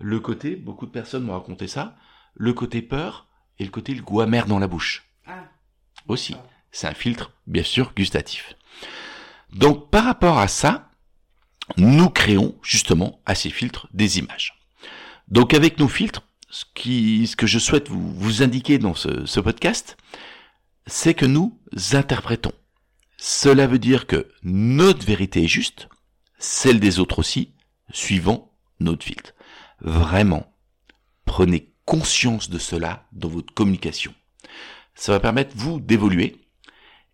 le 0.00 0.20
côté, 0.20 0.56
beaucoup 0.56 0.84
de 0.86 0.90
personnes 0.90 1.22
m'ont 1.24 1.32
raconté 1.32 1.66
ça, 1.68 1.96
le 2.34 2.52
côté 2.52 2.82
peur 2.82 3.26
et 3.58 3.64
le 3.64 3.70
côté 3.70 3.94
le 3.94 4.02
goût 4.02 4.20
amer 4.20 4.46
dans 4.46 4.58
la 4.58 4.66
bouche 4.66 5.04
Ah. 5.26 5.44
aussi. 6.08 6.36
C'est 6.72 6.88
un 6.88 6.94
filtre, 6.94 7.30
bien 7.46 7.62
sûr, 7.62 7.92
gustatif. 7.96 8.54
Donc 9.52 9.90
par 9.90 10.04
rapport 10.04 10.38
à 10.38 10.48
ça, 10.48 10.88
nous 11.76 12.10
créons 12.10 12.54
justement 12.62 13.20
à 13.26 13.34
ces 13.34 13.50
filtres 13.50 13.88
des 13.92 14.18
images. 14.18 14.54
Donc 15.28 15.54
avec 15.54 15.78
nos 15.78 15.88
filtres, 15.88 16.22
ce, 16.50 16.64
qui, 16.74 17.26
ce 17.26 17.36
que 17.36 17.46
je 17.46 17.58
souhaite 17.58 17.88
vous, 17.88 18.14
vous 18.14 18.42
indiquer 18.42 18.78
dans 18.78 18.94
ce, 18.94 19.26
ce 19.26 19.40
podcast, 19.40 19.96
c'est 20.86 21.14
que 21.14 21.26
nous 21.26 21.58
interprétons. 21.92 22.52
Cela 23.16 23.66
veut 23.66 23.78
dire 23.78 24.06
que 24.06 24.28
notre 24.42 25.06
vérité 25.06 25.44
est 25.44 25.48
juste, 25.48 25.88
celle 26.38 26.78
des 26.78 26.98
autres 26.98 27.18
aussi, 27.18 27.52
suivant 27.90 28.52
notre 28.80 29.04
filtre. 29.04 29.34
Vraiment, 29.80 30.52
prenez 31.24 31.72
conscience 31.84 32.50
de 32.50 32.58
cela 32.58 33.06
dans 33.12 33.28
votre 33.28 33.52
communication. 33.54 34.14
Ça 34.94 35.12
va 35.12 35.20
permettre, 35.20 35.56
vous, 35.56 35.80
d'évoluer. 35.80 36.36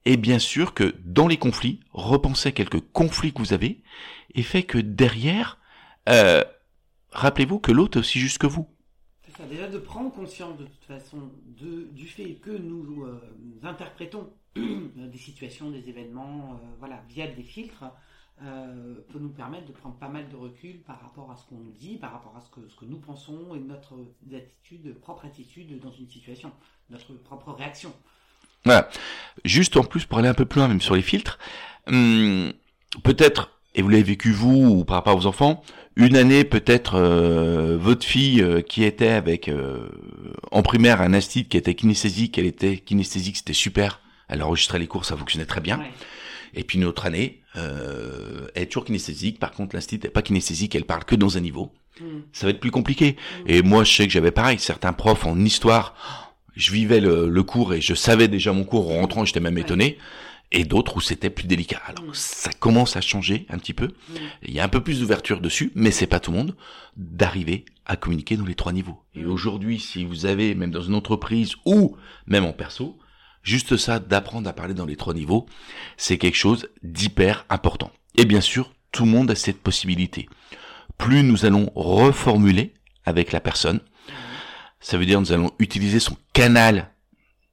Et 0.05 0.17
bien 0.17 0.39
sûr 0.39 0.73
que 0.73 0.95
dans 1.05 1.29
les 1.29 1.37
conflits, 1.37 1.81
repensez 1.93 2.53
quelques 2.53 2.81
conflits 2.93 3.33
que 3.33 3.39
vous 3.39 3.53
avez 3.53 3.83
et 4.35 4.43
fait 4.43 4.63
que 4.63 4.79
derrière, 4.79 5.59
euh, 6.09 6.43
rappelez-vous 7.13 7.59
que 7.59 7.73
l'autre 7.73 7.99
est 7.99 8.01
aussi 8.01 8.19
juste 8.19 8.39
que 8.39 8.47
vous. 8.47 8.69
C'est 9.23 9.37
ça, 9.37 9.45
déjà 9.45 9.69
de 9.69 9.79
prendre 9.79 10.11
conscience 10.13 10.57
de 10.57 10.65
toute 10.65 10.85
façon 10.85 11.31
de, 11.61 11.89
du 11.93 12.07
fait 12.07 12.35
que 12.37 12.51
nous 12.51 13.05
euh, 13.05 13.21
interprétons 13.63 14.33
des 14.57 15.19
situations, 15.19 15.71
des 15.71 15.89
événements, 15.89 16.55
euh, 16.55 16.67
voilà, 16.79 17.03
via 17.09 17.27
des 17.27 17.43
filtres, 17.43 17.85
peut 19.13 19.19
nous 19.19 19.29
permettre 19.29 19.67
de 19.67 19.73
prendre 19.73 19.97
pas 19.97 20.09
mal 20.09 20.27
de 20.31 20.37
recul 20.37 20.81
par 20.81 20.99
rapport 21.03 21.31
à 21.31 21.37
ce 21.37 21.45
qu'on 21.45 21.59
nous 21.59 21.73
dit, 21.73 21.99
par 21.99 22.11
rapport 22.11 22.35
à 22.35 22.41
ce 22.41 22.49
que, 22.49 22.67
ce 22.71 22.75
que 22.75 22.87
nous 22.87 22.97
pensons 22.97 23.55
et 23.55 23.61
notre 23.61 23.97
attitude, 24.33 24.99
propre 24.99 25.27
attitude 25.27 25.79
dans 25.79 25.91
une 25.91 26.09
situation, 26.09 26.51
notre 26.89 27.13
propre 27.13 27.53
réaction. 27.53 27.93
Voilà. 28.65 28.89
Juste 29.45 29.77
en 29.77 29.85
plus, 29.85 30.05
pour 30.05 30.19
aller 30.19 30.29
un 30.29 30.35
peu 30.35 30.45
plus 30.45 30.59
loin, 30.59 30.69
même 30.69 30.81
sur 30.81 30.95
les 30.95 31.03
filtres, 31.03 31.39
hum, 31.87 32.53
peut-être, 33.03 33.59
et 33.75 33.83
vous 33.83 33.89
l'avez 33.89 34.03
vécu 34.03 34.33
vous 34.33 34.79
ou 34.81 34.85
par 34.85 34.97
rapport 34.97 35.13
à 35.13 35.17
vos 35.17 35.27
enfants, 35.27 35.63
une 35.97 36.17
année 36.17 36.45
peut-être 36.45 36.95
euh, 36.95 37.77
votre 37.79 38.07
fille 38.07 38.43
euh, 38.43 38.63
qui 38.63 38.85
était 38.85 39.09
avec 39.09 39.49
euh, 39.49 39.89
en 40.51 40.63
primaire 40.63 41.01
un 41.01 41.13
astide 41.15 41.49
qui 41.49 41.57
était 41.57 41.75
kinesthésique, 41.75 42.39
elle 42.39 42.47
était 42.47 42.79
kinesthésique, 42.79 43.39
c'était 43.39 43.53
super, 43.53 44.01
elle 44.29 44.43
enregistrait 44.43 44.79
les 44.79 44.87
cours, 44.87 45.05
ça 45.05 45.17
fonctionnait 45.17 45.47
très 45.47 45.61
bien. 45.61 45.79
Ouais. 45.79 45.91
Et 46.55 46.65
puis 46.65 46.79
une 46.79 46.85
autre 46.85 47.07
année, 47.07 47.43
euh, 47.57 48.49
elle 48.55 48.65
est 48.65 48.67
toujours 48.67 48.85
kinesthésique, 48.85 49.39
par 49.39 49.53
contre 49.53 49.75
l'institut 49.75 50.07
n'est 50.07 50.13
pas 50.13 50.23
kinesthésique, 50.23 50.75
elle 50.75 50.85
parle 50.85 51.05
que 51.05 51.15
dans 51.17 51.37
un 51.37 51.41
niveau. 51.41 51.73
Mm. 52.01 52.05
Ça 52.33 52.47
va 52.47 52.51
être 52.51 52.61
plus 52.61 52.71
compliqué. 52.71 53.17
Et 53.47 53.63
moi 53.63 53.85
je 53.85 53.93
sais 53.93 54.07
que 54.07 54.13
j'avais 54.13 54.31
pareil, 54.31 54.59
certains 54.59 54.93
profs 54.93 55.27
en 55.27 55.39
histoire, 55.39 55.95
je 56.57 56.73
vivais 56.73 57.01
le, 57.01 57.29
le 57.29 57.43
cours 57.43 57.75
et 57.75 57.81
je 57.81 57.95
savais 57.95 58.29
déjà 58.29 58.53
mon 58.53 58.65
cours 58.65 58.91
en 58.91 59.01
rentrant, 59.01 59.25
j'étais 59.25 59.41
même 59.41 59.59
étonné. 59.59 59.99
Et 60.53 60.65
d'autres 60.65 60.97
où 60.97 61.01
c'était 61.01 61.31
plus 61.31 61.47
délicat. 61.47 61.81
Alors 61.87 62.03
Mm. 62.03 62.11
ça 62.15 62.51
commence 62.53 62.97
à 62.97 63.01
changer 63.01 63.47
un 63.51 63.59
petit 63.59 63.73
peu. 63.73 63.87
Mm. 63.87 64.15
Il 64.49 64.53
y 64.53 64.59
a 64.59 64.65
un 64.65 64.69
peu 64.69 64.83
plus 64.83 64.99
d'ouverture 64.99 65.41
dessus, 65.41 65.71
mais 65.77 65.93
c'est 65.93 66.09
pas 66.09 66.19
tout 66.19 66.33
le 66.33 66.39
monde 66.39 66.57
d'arriver 66.97 67.65
à 67.87 67.95
communiquer 67.95 68.37
dans 68.37 68.45
les 68.45 68.57
trois 68.57 68.73
niveaux. 68.73 69.01
Et 69.15 69.23
Mm. 69.23 69.31
aujourd'hui, 69.31 69.79
si 69.79 70.05
vous 70.05 70.27
avez, 70.27 70.57
même 70.57 70.73
dans 70.73 70.83
une 70.83 70.97
entreprise 70.97 71.55
ou 71.65 71.97
même 72.27 72.45
en 72.45 72.53
perso, 72.53 72.99
juste 73.45 73.77
ça, 73.77 74.01
d'apprendre 74.01 74.49
à 74.49 74.53
parler 74.53 74.75
dans 74.75 74.87
les 74.87 74.97
trois 74.97 75.15
niveaux, 75.15 75.47
c'est 75.97 76.19
quelque 76.19 76.37
chose 76.37 76.67
d'hyper 76.83 77.47
important. 77.49 77.93
Et 78.17 78.25
bien 78.25 78.41
sûr, 78.41 78.73
tout 78.91 79.05
le 79.05 79.11
monde 79.13 79.31
a 79.31 79.37
cette 79.37 79.61
possibilité. 79.63 80.29
Plus 80.99 81.23
nous 81.23 81.45
allons 81.45 81.71
reformuler 81.77 82.75
avec 83.05 83.31
la 83.31 83.41
personne, 83.41 83.79
ça 84.81 84.99
veut 84.99 85.07
dire 85.07 85.21
nous 85.21 85.33
allons 85.33 85.51
utiliser 85.59 86.01
son 86.01 86.17
canal 86.33 86.91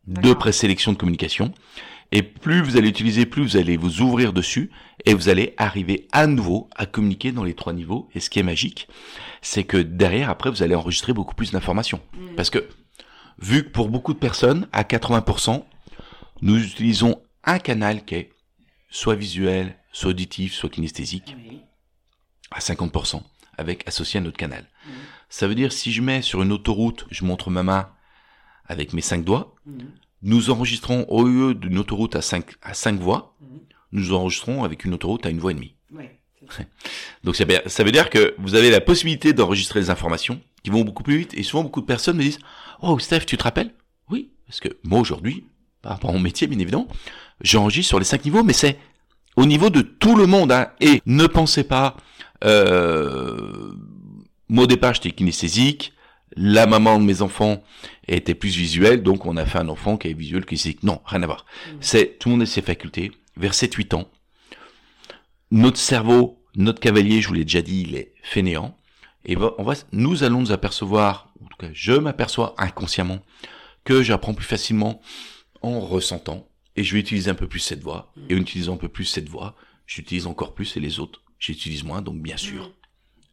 de 0.07 0.33
présélection 0.33 0.93
de 0.93 0.97
communication. 0.97 1.53
Et 2.13 2.23
plus 2.23 2.61
vous 2.61 2.77
allez 2.77 2.87
utiliser, 2.87 3.25
plus 3.25 3.43
vous 3.43 3.57
allez 3.57 3.75
vous 3.75 4.01
ouvrir 4.01 4.31
dessus 4.31 4.71
et 5.05 5.13
vous 5.13 5.27
allez 5.27 5.53
arriver 5.57 6.07
à 6.13 6.25
nouveau 6.25 6.69
à 6.75 6.85
communiquer 6.85 7.33
dans 7.33 7.43
les 7.43 7.53
trois 7.53 7.73
niveaux. 7.73 8.07
Et 8.15 8.21
ce 8.21 8.29
qui 8.29 8.39
est 8.39 8.43
magique, 8.43 8.87
c'est 9.41 9.65
que 9.65 9.77
derrière, 9.77 10.29
après, 10.29 10.49
vous 10.49 10.63
allez 10.63 10.75
enregistrer 10.75 11.11
beaucoup 11.11 11.35
plus 11.35 11.51
d'informations. 11.51 11.99
Mm. 12.13 12.35
Parce 12.35 12.49
que, 12.49 12.65
vu 13.39 13.65
que 13.65 13.69
pour 13.69 13.89
beaucoup 13.89 14.13
de 14.13 14.19
personnes, 14.19 14.67
à 14.71 14.83
80%, 14.83 15.65
nous 16.41 16.63
utilisons 16.63 17.21
un 17.43 17.59
canal 17.59 18.05
qui 18.05 18.15
est 18.15 18.29
soit 18.89 19.15
visuel, 19.15 19.75
soit 19.91 20.11
auditif, 20.11 20.53
soit 20.53 20.69
kinesthésique, 20.69 21.35
Oui. 21.37 21.59
à 22.51 22.59
50%, 22.59 23.21
avec 23.57 23.85
associé 23.85 24.19
à 24.19 24.23
notre 24.23 24.37
canal. 24.37 24.63
Mm. 24.63 24.89
Ça 25.29 25.47
veut 25.47 25.55
dire, 25.55 25.71
si 25.73 25.91
je 25.91 26.01
mets 26.01 26.21
sur 26.21 26.41
une 26.41 26.51
autoroute, 26.51 27.05
je 27.11 27.25
montre 27.25 27.49
ma 27.49 27.63
main 27.63 27.89
avec 28.65 28.93
mes 28.93 29.01
cinq 29.01 29.23
doigts, 29.23 29.55
Mm. 29.65 29.71
nous 30.23 30.49
enregistrons 30.49 31.05
au 31.09 31.23
lieu 31.25 31.53
d'une 31.53 31.77
autoroute 31.77 32.15
à 32.15 32.21
cinq, 32.21 32.55
à 32.61 32.73
cinq 32.73 32.99
voies, 32.99 33.35
Mm. 33.41 33.45
nous 33.93 34.13
enregistrons 34.13 34.63
avec 34.63 34.85
une 34.85 34.93
autoroute 34.93 35.25
à 35.25 35.29
une 35.29 35.39
voie 35.39 35.51
et 35.51 35.55
demie. 35.55 35.75
Ouais. 35.93 36.19
Donc 37.25 37.35
ça 37.35 37.43
veut, 37.43 37.59
ça 37.65 37.83
veut 37.83 37.91
dire 37.91 38.09
que 38.09 38.33
vous 38.37 38.55
avez 38.55 38.69
la 38.69 38.79
possibilité 38.79 39.33
d'enregistrer 39.33 39.81
les 39.81 39.89
informations 39.89 40.39
qui 40.63 40.69
vont 40.69 40.83
beaucoup 40.85 41.03
plus 41.03 41.17
vite 41.17 41.33
et 41.33 41.43
souvent 41.43 41.63
beaucoup 41.63 41.81
de 41.81 41.85
personnes 41.85 42.15
me 42.15 42.23
disent 42.23 42.39
"Oh 42.81 42.97
Steph, 42.99 43.21
tu 43.25 43.35
te 43.37 43.43
rappelles? 43.43 43.73
Oui, 44.09 44.31
parce 44.45 44.61
que 44.61 44.69
moi 44.83 44.99
aujourd'hui, 45.01 45.45
par 45.81 45.91
rapport 45.93 46.09
à 46.11 46.13
mon 46.13 46.19
métier 46.19 46.47
bien 46.47 46.59
évidemment, 46.59 46.87
j'enregistre 47.41 47.89
sur 47.89 47.99
les 47.99 48.05
cinq 48.05 48.23
niveaux 48.23 48.43
mais 48.43 48.53
c'est 48.53 48.79
au 49.35 49.45
niveau 49.45 49.69
de 49.69 49.81
tout 49.81 50.15
le 50.15 50.25
monde 50.25 50.51
hein. 50.53 50.71
et 50.79 51.01
ne 51.05 51.27
pensez 51.27 51.65
pas 51.65 51.97
euh, 52.45 53.73
moi 54.49 54.63
au 54.63 54.67
départ 54.67 54.93
j'étais 54.93 55.11
kinesthésique, 55.11 55.93
la 56.35 56.67
maman 56.67 56.99
de 56.99 57.05
mes 57.05 57.21
enfants 57.21 57.63
était 58.07 58.35
plus 58.35 58.55
visuelle 58.55 59.03
donc 59.03 59.25
on 59.25 59.37
a 59.37 59.45
fait 59.45 59.59
un 59.59 59.69
enfant 59.69 59.97
qui 59.97 60.09
est 60.09 60.13
visuel 60.13 60.45
kinesthésique. 60.45 60.83
Non, 60.83 61.01
rien 61.05 61.23
à 61.23 61.25
voir. 61.25 61.45
Mm. 61.45 61.77
C'est 61.81 62.17
tout 62.19 62.29
le 62.29 62.33
monde 62.35 62.41
a 62.43 62.45
ses 62.45 62.61
facultés 62.61 63.11
vers 63.35 63.53
7 63.53 63.73
8 63.73 63.93
ans 63.93 64.09
notre 65.51 65.77
cerveau, 65.77 66.43
notre 66.55 66.79
cavalier, 66.79 67.21
je 67.21 67.27
vous 67.27 67.33
l'ai 67.33 67.45
déjà 67.45 67.61
dit, 67.61 67.81
il 67.87 67.95
est 67.95 68.13
fainéant. 68.23 68.77
Et 69.25 69.37
on 69.37 69.63
va, 69.63 69.73
nous 69.91 70.23
allons 70.23 70.41
nous 70.41 70.51
apercevoir, 70.51 71.33
en 71.43 71.47
tout 71.47 71.57
cas, 71.57 71.69
je 71.73 71.93
m'aperçois 71.93 72.55
inconsciemment 72.57 73.19
que 73.83 74.03
j'apprends 74.03 74.33
plus 74.33 74.45
facilement 74.45 75.01
en 75.61 75.79
ressentant. 75.79 76.47
Et 76.75 76.83
je 76.83 76.93
vais 76.93 76.99
utiliser 76.99 77.31
un 77.31 77.35
peu 77.35 77.47
plus 77.47 77.59
cette 77.59 77.81
voix. 77.81 78.13
Et 78.29 78.35
en 78.35 78.39
utilisant 78.39 78.75
un 78.75 78.77
peu 78.77 78.89
plus 78.89 79.05
cette 79.05 79.29
voix, 79.29 79.55
j'utilise 79.85 80.27
encore 80.27 80.53
plus 80.53 80.77
et 80.77 80.79
les 80.79 80.99
autres, 80.99 81.23
j'utilise 81.39 81.83
moins. 81.83 82.01
Donc, 82.01 82.21
bien 82.21 82.37
sûr, 82.37 82.67
Mm. 82.67 82.71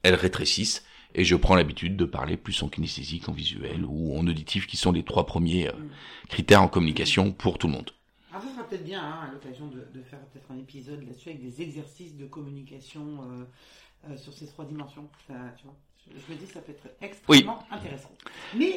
elles 0.05 0.15
rétrécissent. 0.15 0.85
Et 1.15 1.25
je 1.25 1.37
prends 1.37 1.55
l'habitude 1.55 1.97
de 1.97 2.05
parler 2.05 2.37
plus 2.37 2.61
en 2.63 2.69
kinesthésique, 2.69 3.29
en 3.29 3.33
visuel 3.33 3.85
ou 3.87 4.19
en 4.19 4.27
auditif, 4.27 4.67
qui 4.67 4.77
sont 4.77 4.93
les 4.93 5.03
trois 5.05 5.27
premiers 5.27 5.69
euh, 5.69 5.73
Mm. 5.73 5.89
critères 6.29 6.63
en 6.63 6.69
communication 6.69 7.31
pour 7.33 7.59
tout 7.59 7.67
le 7.69 7.75
monde. 7.75 7.91
Ah, 8.33 8.41
ça 8.41 8.49
sera 8.53 8.65
peut-être 8.69 8.85
bien 8.85 9.01
hein, 9.03 9.29
à 9.29 9.33
l'occasion 9.33 9.67
de, 9.69 9.87
de 9.97 10.03
faire 10.03 10.19
peut-être 10.33 10.51
un 10.51 10.59
épisode 10.59 11.03
là-dessus 11.07 11.29
avec 11.31 11.43
des 11.43 11.63
exercices 11.63 12.17
de 12.17 12.27
communication 12.27 13.21
euh, 13.23 14.11
euh, 14.11 14.17
sur 14.17 14.33
ces 14.33 14.47
trois 14.49 14.65
dimensions. 14.65 15.09
Ça, 15.29 15.35
tu 15.57 15.65
vois, 15.65 15.77
je, 16.05 16.19
je 16.27 16.33
me 16.33 16.39
dis 16.39 16.47
que 16.47 16.53
ça 16.53 16.61
peut 16.61 16.73
être 16.73 16.89
extrêmement 17.01 17.61
intéressant. 17.71 18.11
Mais 18.57 18.75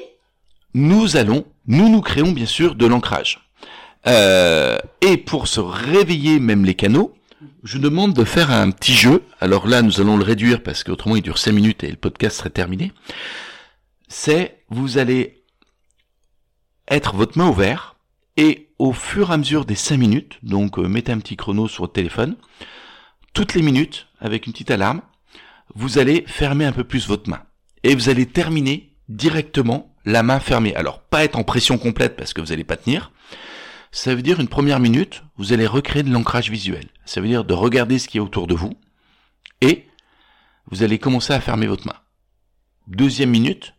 nous 0.75 1.17
allons, 1.17 1.43
nous 1.65 1.89
nous 1.89 2.01
créons 2.01 2.31
bien 2.33 2.45
sûr 2.45 2.75
de 2.75 2.85
l'ancrage. 2.85 3.49
Euh, 4.05 4.77
et 5.01 5.17
pour 5.17 5.47
se 5.47 5.59
réveiller 5.59 6.39
même 6.39 6.63
les 6.65 6.75
canaux, 6.75 7.13
je 7.63 7.77
demande 7.77 8.13
de 8.13 8.23
faire 8.23 8.51
un 8.51 8.71
petit 8.71 8.93
jeu. 8.93 9.23
Alors 9.39 9.67
là, 9.67 9.81
nous 9.81 10.01
allons 10.01 10.17
le 10.17 10.23
réduire 10.23 10.63
parce 10.63 10.83
qu'autrement 10.83 11.15
il 11.15 11.21
dure 11.21 11.37
5 11.37 11.51
minutes 11.51 11.83
et 11.83 11.89
le 11.89 11.95
podcast 11.95 12.37
serait 12.37 12.49
terminé. 12.49 12.91
C'est, 14.07 14.63
vous 14.69 14.97
allez 14.97 15.43
être 16.87 17.15
votre 17.15 17.37
main 17.37 17.47
au 17.47 17.53
vert 17.53 17.95
et 18.37 18.69
au 18.79 18.93
fur 18.93 19.31
et 19.31 19.33
à 19.33 19.37
mesure 19.37 19.65
des 19.65 19.75
5 19.75 19.97
minutes, 19.97 20.39
donc 20.43 20.77
euh, 20.79 20.87
mettez 20.87 21.11
un 21.11 21.19
petit 21.19 21.35
chrono 21.35 21.67
sur 21.67 21.83
votre 21.83 21.93
téléphone, 21.93 22.35
toutes 23.33 23.53
les 23.53 23.61
minutes, 23.61 24.07
avec 24.19 24.47
une 24.47 24.53
petite 24.53 24.71
alarme, 24.71 25.01
vous 25.75 25.97
allez 25.97 26.23
fermer 26.27 26.65
un 26.65 26.71
peu 26.71 26.83
plus 26.83 27.07
votre 27.07 27.29
main. 27.29 27.43
Et 27.83 27.93
vous 27.93 28.09
allez 28.09 28.25
terminer 28.25 28.93
directement 29.09 29.95
la 30.05 30.23
main 30.23 30.39
fermée. 30.39 30.75
Alors, 30.75 31.01
pas 31.01 31.23
être 31.23 31.37
en 31.37 31.43
pression 31.43 31.77
complète 31.77 32.15
parce 32.15 32.33
que 32.33 32.41
vous 32.41 32.47
n'allez 32.47 32.63
pas 32.63 32.77
tenir. 32.77 33.11
Ça 33.97 34.13
veut 34.13 34.21
dire 34.21 34.39
une 34.39 34.47
première 34.47 34.79
minute, 34.79 35.23
vous 35.37 35.53
allez 35.53 35.65
recréer 35.65 36.03
de 36.03 36.11
l'ancrage 36.11 36.51
visuel. 36.51 36.87
Ça 37.05 37.19
veut 37.19 37.27
dire 37.27 37.43
de 37.43 37.55
regarder 37.55 37.97
ce 37.97 38.07
qui 38.07 38.17
est 38.17 38.21
autour 38.21 38.45
de 38.45 38.53
vous 38.53 38.79
et 39.59 39.87
vous 40.67 40.83
allez 40.83 40.99
commencer 40.99 41.33
à 41.33 41.41
fermer 41.41 41.65
votre 41.65 41.87
main. 41.87 41.99
Deuxième 42.85 43.31
minute, 43.31 43.73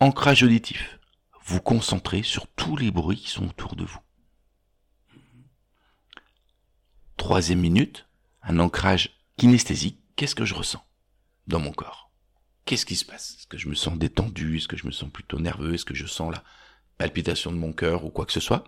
ancrage 0.00 0.42
auditif. 0.42 0.98
Vous 1.44 1.60
concentrez 1.60 2.24
sur 2.24 2.48
tous 2.48 2.76
les 2.76 2.90
bruits 2.90 3.20
qui 3.20 3.30
sont 3.30 3.46
autour 3.46 3.76
de 3.76 3.84
vous. 3.84 4.00
Troisième 7.16 7.60
minute, 7.60 8.08
un 8.42 8.58
ancrage 8.58 9.16
kinesthésique. 9.36 10.00
Qu'est-ce 10.16 10.34
que 10.34 10.44
je 10.44 10.54
ressens 10.54 10.84
dans 11.46 11.60
mon 11.60 11.70
corps? 11.70 12.10
Qu'est-ce 12.64 12.84
qui 12.84 12.96
se 12.96 13.04
passe? 13.04 13.36
Est-ce 13.38 13.46
que 13.46 13.58
je 13.58 13.68
me 13.68 13.76
sens 13.76 13.96
détendu? 13.96 14.56
Est-ce 14.56 14.66
que 14.66 14.76
je 14.76 14.88
me 14.88 14.92
sens 14.92 15.08
plutôt 15.08 15.38
nerveux? 15.38 15.74
Est-ce 15.74 15.84
que 15.84 15.94
je 15.94 16.06
sens 16.06 16.32
la 16.32 16.42
palpitation 16.98 17.52
de 17.52 17.58
mon 17.58 17.72
cœur 17.72 18.04
ou 18.04 18.10
quoi 18.10 18.26
que 18.26 18.32
ce 18.32 18.40
soit? 18.40 18.64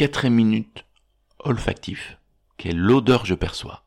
Quatrième 0.00 0.36
minute, 0.36 0.86
olfactif. 1.40 2.16
Quelle 2.56 2.90
odeur 2.90 3.26
je 3.26 3.34
perçois 3.34 3.84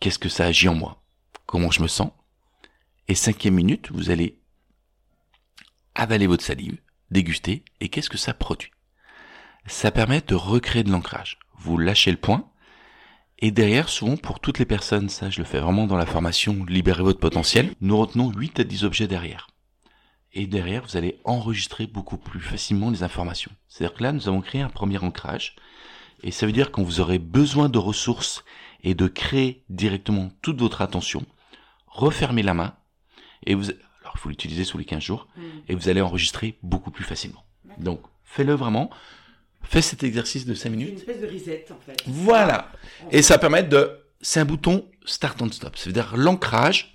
Qu'est-ce 0.00 0.18
que 0.18 0.30
ça 0.30 0.46
agit 0.46 0.70
en 0.70 0.74
moi 0.74 1.02
Comment 1.44 1.70
je 1.70 1.82
me 1.82 1.86
sens 1.86 2.12
Et 3.08 3.14
cinquième 3.14 3.56
minute, 3.56 3.92
vous 3.92 4.08
allez 4.08 4.38
avaler 5.94 6.26
votre 6.26 6.42
salive, 6.42 6.78
déguster, 7.10 7.62
et 7.80 7.90
qu'est-ce 7.90 8.08
que 8.08 8.16
ça 8.16 8.32
produit 8.32 8.70
Ça 9.66 9.90
permet 9.90 10.22
de 10.22 10.34
recréer 10.34 10.82
de 10.82 10.90
l'ancrage. 10.90 11.38
Vous 11.58 11.76
lâchez 11.76 12.10
le 12.10 12.16
point, 12.16 12.50
et 13.38 13.50
derrière, 13.50 13.90
souvent 13.90 14.16
pour 14.16 14.40
toutes 14.40 14.60
les 14.60 14.64
personnes, 14.64 15.10
ça 15.10 15.28
je 15.28 15.40
le 15.40 15.44
fais 15.44 15.60
vraiment 15.60 15.86
dans 15.86 15.98
la 15.98 16.06
formation 16.06 16.64
Libérez 16.64 17.02
votre 17.02 17.20
potentiel, 17.20 17.74
nous 17.82 17.98
retenons 17.98 18.30
8 18.30 18.60
à 18.60 18.64
10 18.64 18.84
objets 18.84 19.08
derrière. 19.08 19.51
Et 20.34 20.46
derrière, 20.46 20.82
vous 20.86 20.96
allez 20.96 21.18
enregistrer 21.24 21.86
beaucoup 21.86 22.16
plus 22.16 22.40
facilement 22.40 22.90
les 22.90 23.02
informations. 23.02 23.50
C'est-à-dire 23.68 23.96
que 23.96 24.02
là, 24.02 24.12
nous 24.12 24.28
avons 24.28 24.40
créé 24.40 24.62
un 24.62 24.70
premier 24.70 24.98
ancrage, 24.98 25.56
et 26.22 26.30
ça 26.30 26.46
veut 26.46 26.52
dire 26.52 26.70
quand 26.70 26.82
vous 26.82 27.00
aurez 27.00 27.18
besoin 27.18 27.68
de 27.68 27.78
ressources 27.78 28.44
et 28.82 28.94
de 28.94 29.06
créer 29.08 29.62
directement 29.68 30.30
toute 30.40 30.58
votre 30.58 30.80
attention, 30.80 31.24
refermez 31.86 32.42
la 32.42 32.54
main, 32.54 32.74
et 33.44 33.54
vous, 33.54 33.70
alors 34.00 34.14
il 34.14 34.18
faut 34.20 34.28
l'utiliser 34.30 34.64
sous 34.64 34.78
les 34.78 34.84
15 34.86 35.02
jours, 35.02 35.28
Mm. 35.36 35.40
et 35.68 35.74
vous 35.74 35.88
allez 35.88 36.00
enregistrer 36.00 36.58
beaucoup 36.62 36.90
plus 36.90 37.04
facilement. 37.04 37.44
Donc, 37.78 38.00
faites-le 38.24 38.54
vraiment, 38.54 38.90
faites 39.62 39.84
cet 39.84 40.02
exercice 40.02 40.46
de 40.46 40.54
5 40.54 40.62
c'est 40.62 40.68
une 40.70 40.76
minutes. 40.76 40.98
espèce 40.98 41.20
de 41.20 41.26
reset 41.26 41.66
en 41.70 41.78
fait. 41.84 42.02
Voilà. 42.06 42.72
Et 43.10 43.20
ça 43.22 43.38
permet 43.38 43.62
de, 43.64 43.90
c'est 44.20 44.40
un 44.40 44.44
bouton 44.44 44.86
start 45.04 45.40
and 45.42 45.50
stop. 45.52 45.76
Ça 45.76 45.86
veut 45.86 45.92
dire 45.92 46.16
l'ancrage, 46.16 46.94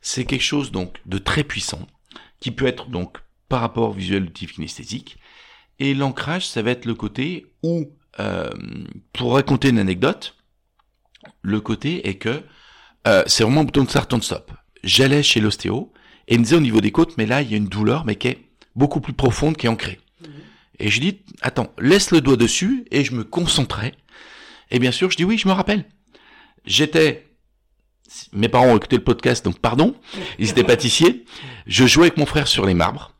c'est 0.00 0.24
quelque 0.24 0.42
chose 0.42 0.70
donc 0.72 1.00
de 1.06 1.18
très 1.18 1.44
puissant. 1.44 1.86
Qui 2.44 2.50
peut 2.50 2.66
être 2.66 2.90
donc 2.90 3.16
par 3.48 3.62
rapport 3.62 3.94
visuel 3.94 4.24
auditif 4.24 4.52
kinesthésique. 4.52 5.16
Et 5.78 5.94
l'ancrage, 5.94 6.46
ça 6.46 6.60
va 6.60 6.72
être 6.72 6.84
le 6.84 6.94
côté 6.94 7.46
où, 7.62 7.88
euh, 8.20 8.50
pour 9.14 9.32
raconter 9.32 9.70
une 9.70 9.78
anecdote, 9.78 10.36
le 11.40 11.62
côté 11.62 12.06
est 12.06 12.16
que 12.16 12.42
euh, 13.08 13.22
c'est 13.26 13.44
vraiment 13.44 13.62
un 13.62 13.64
bouton 13.64 13.84
de 13.84 13.88
start 13.88 14.12
and 14.12 14.20
stop. 14.20 14.52
J'allais 14.82 15.22
chez 15.22 15.40
l'ostéo 15.40 15.90
et 16.28 16.34
il 16.34 16.40
me 16.40 16.44
disait 16.44 16.56
au 16.56 16.60
niveau 16.60 16.82
des 16.82 16.92
côtes, 16.92 17.16
mais 17.16 17.24
là 17.24 17.40
il 17.40 17.50
y 17.50 17.54
a 17.54 17.56
une 17.56 17.68
douleur, 17.68 18.04
mais 18.04 18.16
qui 18.16 18.28
est 18.28 18.44
beaucoup 18.76 19.00
plus 19.00 19.14
profonde, 19.14 19.56
qui 19.56 19.64
est 19.64 19.70
ancrée. 19.70 19.98
Et 20.78 20.90
je 20.90 21.00
dis, 21.00 21.22
attends, 21.40 21.72
laisse 21.78 22.10
le 22.10 22.20
doigt 22.20 22.36
dessus 22.36 22.84
et 22.90 23.04
je 23.04 23.14
me 23.14 23.24
concentrais. 23.24 23.94
Et 24.70 24.78
bien 24.78 24.92
sûr, 24.92 25.10
je 25.10 25.16
dis 25.16 25.24
oui, 25.24 25.38
je 25.38 25.48
me 25.48 25.54
rappelle. 25.54 25.86
J'étais, 26.66 27.26
mes 28.32 28.48
parents 28.48 28.66
ont 28.66 28.76
écouté 28.76 28.96
le 28.96 29.04
podcast, 29.04 29.44
donc 29.44 29.58
pardon, 29.58 29.94
ils 30.38 30.50
étaient 30.50 30.64
pâtissiers. 30.64 31.24
Je 31.66 31.86
jouais 31.86 32.06
avec 32.06 32.16
mon 32.16 32.26
frère 32.26 32.46
sur 32.46 32.66
les 32.66 32.74
marbres. 32.74 33.12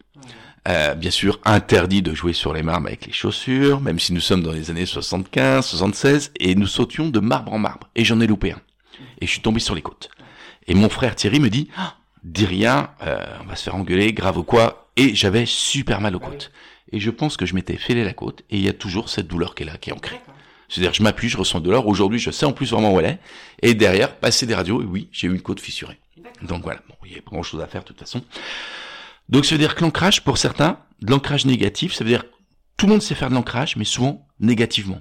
Euh, 0.67 0.95
bien 0.95 1.11
sûr, 1.11 1.41
interdit 1.45 2.01
de 2.01 2.15
jouer 2.15 2.33
sur 2.33 2.55
les 2.55 2.63
marbres 2.63 2.87
avec 2.87 3.05
les 3.07 3.13
chaussures, 3.13 3.81
même 3.81 3.99
si 3.99 4.15
nous 4.15 4.21
sommes 4.21 4.43
dans 4.43 4.53
les 4.53 4.71
années 4.71 4.87
75, 4.87 5.67
76, 5.67 6.33
et 6.41 6.55
nous 6.55 6.67
sautions 6.67 7.11
de 7.11 7.21
marbre 7.21 7.53
en 7.53 7.59
marbre. 7.59 7.89
Et 7.95 8.05
j'en 8.05 8.21
ai 8.21 8.27
loupé 8.27 8.53
un. 8.53 8.61
Et 9.21 9.27
je 9.27 9.31
suis 9.31 9.43
tombé 9.43 9.61
sur 9.61 9.75
les 9.75 9.83
côtes. 9.83 10.09
Et 10.67 10.75
mon 10.75 10.89
frère 10.89 11.17
Thierry 11.17 11.39
me 11.39 11.51
dit, 11.51 11.69
Ah, 11.77 11.97
dis 12.23 12.47
rien, 12.47 12.89
euh, 13.03 13.23
on 13.43 13.45
va 13.45 13.57
se 13.57 13.65
faire 13.65 13.75
engueuler, 13.75 14.13
grave 14.15 14.39
ou 14.39 14.43
quoi. 14.43 14.89
Et 14.97 15.15
j'avais 15.15 15.45
super 15.45 16.01
mal 16.01 16.17
aux 16.17 16.21
côtes. 16.21 16.51
Et 16.93 17.01
je 17.01 17.11
pense 17.11 17.37
que 17.37 17.45
je 17.45 17.55
m'étais 17.55 17.77
fêlé 17.77 18.05
la 18.05 18.15
côte, 18.15 18.43
et 18.51 18.57
il 18.57 18.65
y 18.65 18.69
a 18.69 18.73
toujours 18.73 19.09
cette 19.11 19.27
douleur 19.27 19.55
qui 19.55 19.65
est 19.65 19.67
là, 19.67 19.77
qui 19.77 19.91
est 19.91 19.93
ancrée. 19.93 20.21
C'est-à-dire, 20.75 20.93
je 20.93 21.05
m'appuie, 21.05 21.29
je 21.29 21.37
ressens 21.37 21.59
une 21.59 21.65
douleur. 21.65 21.87
Aujourd'hui, 21.87 22.19
je 22.19 22.33
sais 22.33 22.47
en 22.47 22.53
plus 22.53 22.73
vraiment 22.73 22.93
où 22.93 22.99
elle 22.99 23.07
est. 23.07 23.19
Et 23.63 23.75
derrière, 23.75 24.17
passer 24.17 24.45
des 24.45 24.57
radios, 24.57 24.83
et 24.83 24.85
oui, 24.85 25.09
j'ai 25.13 25.29
eu 25.29 25.31
une 25.31 25.41
côte 25.41 25.61
fissurée. 25.61 26.01
Donc 26.43 26.65
voilà, 26.65 26.81
bon, 26.89 26.97
il 27.07 27.13
y 27.13 27.15
a 27.15 27.23
pas 27.23 27.31
grand 27.31 27.45
chose 27.45 27.61
à 27.61 27.69
faire 27.69 27.83
de 27.83 27.87
toute 27.87 28.01
façon. 28.01 28.25
Donc 29.29 29.45
ça 29.45 29.55
veut 29.55 29.61
dire 29.61 29.77
que 29.77 29.83
l'ancrage, 29.83 30.25
pour 30.25 30.37
certains, 30.37 30.81
de 31.01 31.13
l'ancrage 31.13 31.47
négatif, 31.47 31.95
ça 31.95 32.03
veut 32.03 32.11
dire 32.11 32.25
tout 32.77 32.87
le 32.87 32.93
monde 32.93 33.03
sait 33.03 33.15
faire 33.15 33.31
de 33.31 33.35
l'ancrage, 33.35 33.77
mais 33.77 33.85
souvent 33.85 34.27
négativement. 34.41 35.01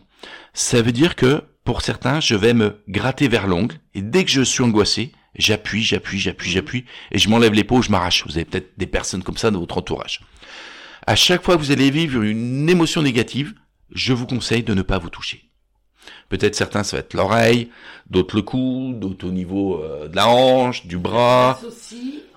Ça 0.53 0.83
veut 0.83 0.91
dire 0.91 1.15
que 1.15 1.41
pour 1.63 1.81
certains, 1.81 2.19
je 2.19 2.35
vais 2.35 2.53
me 2.53 2.83
gratter 2.87 3.27
vers 3.27 3.47
l'ongle, 3.47 3.77
et 3.95 4.03
dès 4.03 4.25
que 4.25 4.29
je 4.29 4.43
suis 4.43 4.63
angoissé, 4.63 5.11
j'appuie, 5.33 5.81
j'appuie, 5.81 6.19
j'appuie, 6.19 6.51
j'appuie, 6.51 6.85
et 7.11 7.17
je 7.17 7.29
m'enlève 7.29 7.53
les 7.53 7.63
peaux, 7.63 7.81
je 7.81 7.89
m'arrache. 7.89 8.27
Vous 8.27 8.37
avez 8.37 8.45
peut-être 8.45 8.73
des 8.77 8.85
personnes 8.85 9.23
comme 9.23 9.37
ça 9.37 9.49
dans 9.49 9.59
votre 9.59 9.79
entourage. 9.79 10.19
À 11.07 11.15
chaque 11.15 11.43
fois 11.43 11.55
que 11.55 11.61
vous 11.61 11.71
allez 11.71 11.89
vivre 11.89 12.21
une 12.21 12.69
émotion 12.69 13.01
négative, 13.01 13.55
je 13.91 14.13
vous 14.13 14.27
conseille 14.27 14.61
de 14.61 14.75
ne 14.75 14.83
pas 14.83 14.99
vous 14.99 15.09
toucher. 15.09 15.49
Peut-être 16.29 16.55
certains, 16.55 16.83
ça 16.83 16.98
va 16.98 17.01
être 17.01 17.13
l'oreille, 17.13 17.69
d'autres 18.10 18.36
le 18.36 18.41
cou, 18.41 18.93
d'autres 18.95 19.27
au 19.27 19.31
niveau 19.31 19.81
euh, 19.83 20.07
de 20.07 20.15
la 20.15 20.27
hanche, 20.27 20.86
du 20.88 20.98
bras. 20.98 21.60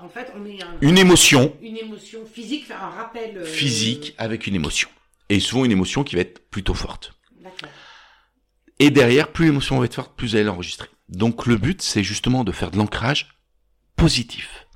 En 0.02 0.08
fait, 0.08 0.32
on 0.38 0.44
est 0.46 0.62
un- 0.62 0.66
Une 0.82 0.99
émotion 0.99 1.54
une 1.62 1.76
émotion 1.78 2.20
physique, 2.32 2.66
faire 2.66 2.82
un 2.82 2.90
rappel. 2.90 3.38
euh, 3.38 3.44
physique 3.44 4.14
avec 4.18 4.46
une 4.46 4.54
émotion. 4.54 4.88
Et 5.28 5.40
souvent 5.40 5.64
une 5.64 5.73
émotion 5.73 6.04
qui 6.04 6.14
va 6.14 6.20
être 6.20 6.49
plutôt 6.50 6.75
forte. 6.75 7.14
D'accord. 7.42 7.68
Et 8.78 8.90
derrière, 8.90 9.28
plus 9.32 9.46
l'émotion 9.46 9.78
va 9.78 9.87
être 9.87 9.94
forte, 9.94 10.14
plus 10.16 10.35
elle 10.35 10.46
est 10.46 10.50
enregistrée. 10.50 10.88
Donc 11.08 11.46
le 11.46 11.56
but, 11.56 11.80
c'est 11.82 12.04
justement 12.04 12.44
de 12.44 12.52
faire 12.52 12.70
de 12.70 12.76
l'ancrage 12.76 13.28
positif. 13.96 14.66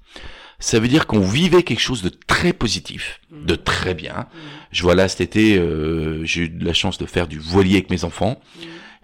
Ça 0.58 0.78
veut 0.78 0.88
dire 0.88 1.06
qu'on 1.06 1.20
vivait 1.20 1.62
quelque 1.62 1.80
chose 1.80 2.02
de 2.02 2.10
très 2.10 2.52
positif, 2.52 3.20
de 3.30 3.54
très 3.54 3.94
bien. 3.94 4.26
Je 4.72 4.82
vois 4.82 4.94
là 4.94 5.08
cet 5.08 5.20
été, 5.22 5.56
euh, 5.56 6.22
j'ai 6.24 6.42
eu 6.42 6.48
de 6.50 6.64
la 6.64 6.74
chance 6.74 6.98
de 6.98 7.06
faire 7.06 7.28
du 7.28 7.38
voilier 7.38 7.76
avec 7.76 7.90
mes 7.90 8.04
enfants. 8.04 8.40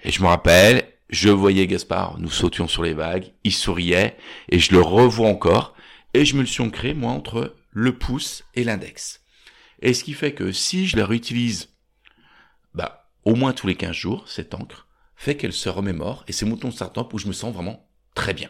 Et 0.07 0.13
je 0.13 0.23
me 0.23 0.29
rappelle, 0.29 0.89
je 1.11 1.29
voyais 1.29 1.67
Gaspard, 1.67 2.21
nous 2.21 2.31
sautions 2.31 2.69
sur 2.69 2.85
les 2.85 2.95
vagues, 2.95 3.33
il 3.43 3.53
souriait, 3.53 4.17
et 4.49 4.61
je 4.61 4.71
le 4.71 4.81
revois 4.81 5.29
encore, 5.29 5.75
et 6.15 6.25
je 6.25 6.37
me 6.37 6.43
le 6.43 6.47
suis 6.47 6.63
ancré, 6.63 6.95
moi, 6.95 7.11
entre 7.11 7.57
le 7.73 7.99
pouce 7.99 8.45
et 8.55 8.63
l'index. 8.63 9.21
Et 9.83 9.95
ce 9.95 10.05
qui 10.05 10.13
fait 10.13 10.33
que 10.33 10.53
si 10.53 10.87
je 10.87 10.97
la 10.97 11.07
réutilise, 11.07 11.71
bah, 12.73 13.11
au 13.25 13.35
moins 13.35 13.53
tous 13.53 13.67
les 13.67 13.75
15 13.75 13.97
jours, 13.97 14.29
cette 14.29 14.55
encre, 14.55 14.87
fait 15.17 15.37
qu'elle 15.37 15.53
se 15.53 15.69
remémore, 15.69 16.25
et 16.29 16.33
c'est 16.33 16.47
mon 16.47 16.57
ton 16.57 16.71
start-up 16.71 17.13
où 17.13 17.19
je 17.19 17.27
me 17.27 17.33
sens 17.33 17.53
vraiment 17.53 17.89
très 18.15 18.33
bien. 18.33 18.49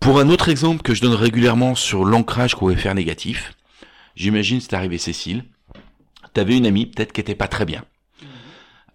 Pour 0.00 0.18
un 0.18 0.30
autre 0.30 0.48
exemple 0.48 0.80
que 0.80 0.94
je 0.94 1.02
donne 1.02 1.12
régulièrement 1.12 1.74
sur 1.74 2.02
l'ancrage 2.02 2.54
qu'on 2.54 2.68
va 2.68 2.76
faire 2.76 2.94
négatif, 2.94 3.52
j'imagine 4.16 4.62
c'est 4.62 4.72
arrivé 4.72 4.96
Cécile, 4.96 5.44
t'avais 6.32 6.56
une 6.56 6.66
amie 6.66 6.86
peut-être 6.86 7.12
qui 7.12 7.20
était 7.20 7.34
pas 7.34 7.48
très 7.48 7.66
bien. 7.66 7.84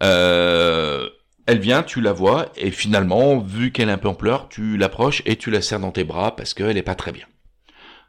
Euh, 0.02 1.08
elle 1.46 1.58
vient, 1.60 1.82
tu 1.82 2.00
la 2.00 2.12
vois, 2.12 2.50
et 2.56 2.70
finalement, 2.70 3.38
vu 3.38 3.72
qu'elle 3.72 3.88
est 3.88 3.92
un 3.92 3.98
peu 3.98 4.08
en 4.08 4.14
pleurs, 4.14 4.48
tu 4.48 4.76
l'approches 4.76 5.22
et 5.26 5.36
tu 5.36 5.50
la 5.50 5.62
serres 5.62 5.80
dans 5.80 5.90
tes 5.92 6.04
bras 6.04 6.36
parce 6.36 6.54
qu'elle 6.54 6.76
est 6.76 6.82
pas 6.82 6.94
très 6.94 7.12
bien. 7.12 7.26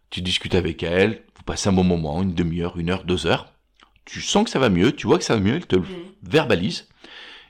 Tu 0.09 0.21
discutes 0.21 0.55
avec 0.55 0.83
elle, 0.83 1.23
vous 1.35 1.43
passez 1.43 1.69
un 1.69 1.73
bon 1.73 1.83
moment, 1.83 2.21
une 2.21 2.33
demi-heure, 2.33 2.77
une 2.77 2.89
heure, 2.89 3.03
deux 3.03 3.25
heures. 3.25 3.53
Tu 4.05 4.21
sens 4.21 4.43
que 4.43 4.49
ça 4.49 4.59
va 4.59 4.69
mieux, 4.69 4.91
tu 4.95 5.07
vois 5.07 5.17
que 5.17 5.23
ça 5.23 5.35
va 5.35 5.39
mieux, 5.41 5.55
elle 5.55 5.65
te 5.65 5.75
le 5.77 5.85
verbalise. 6.23 6.87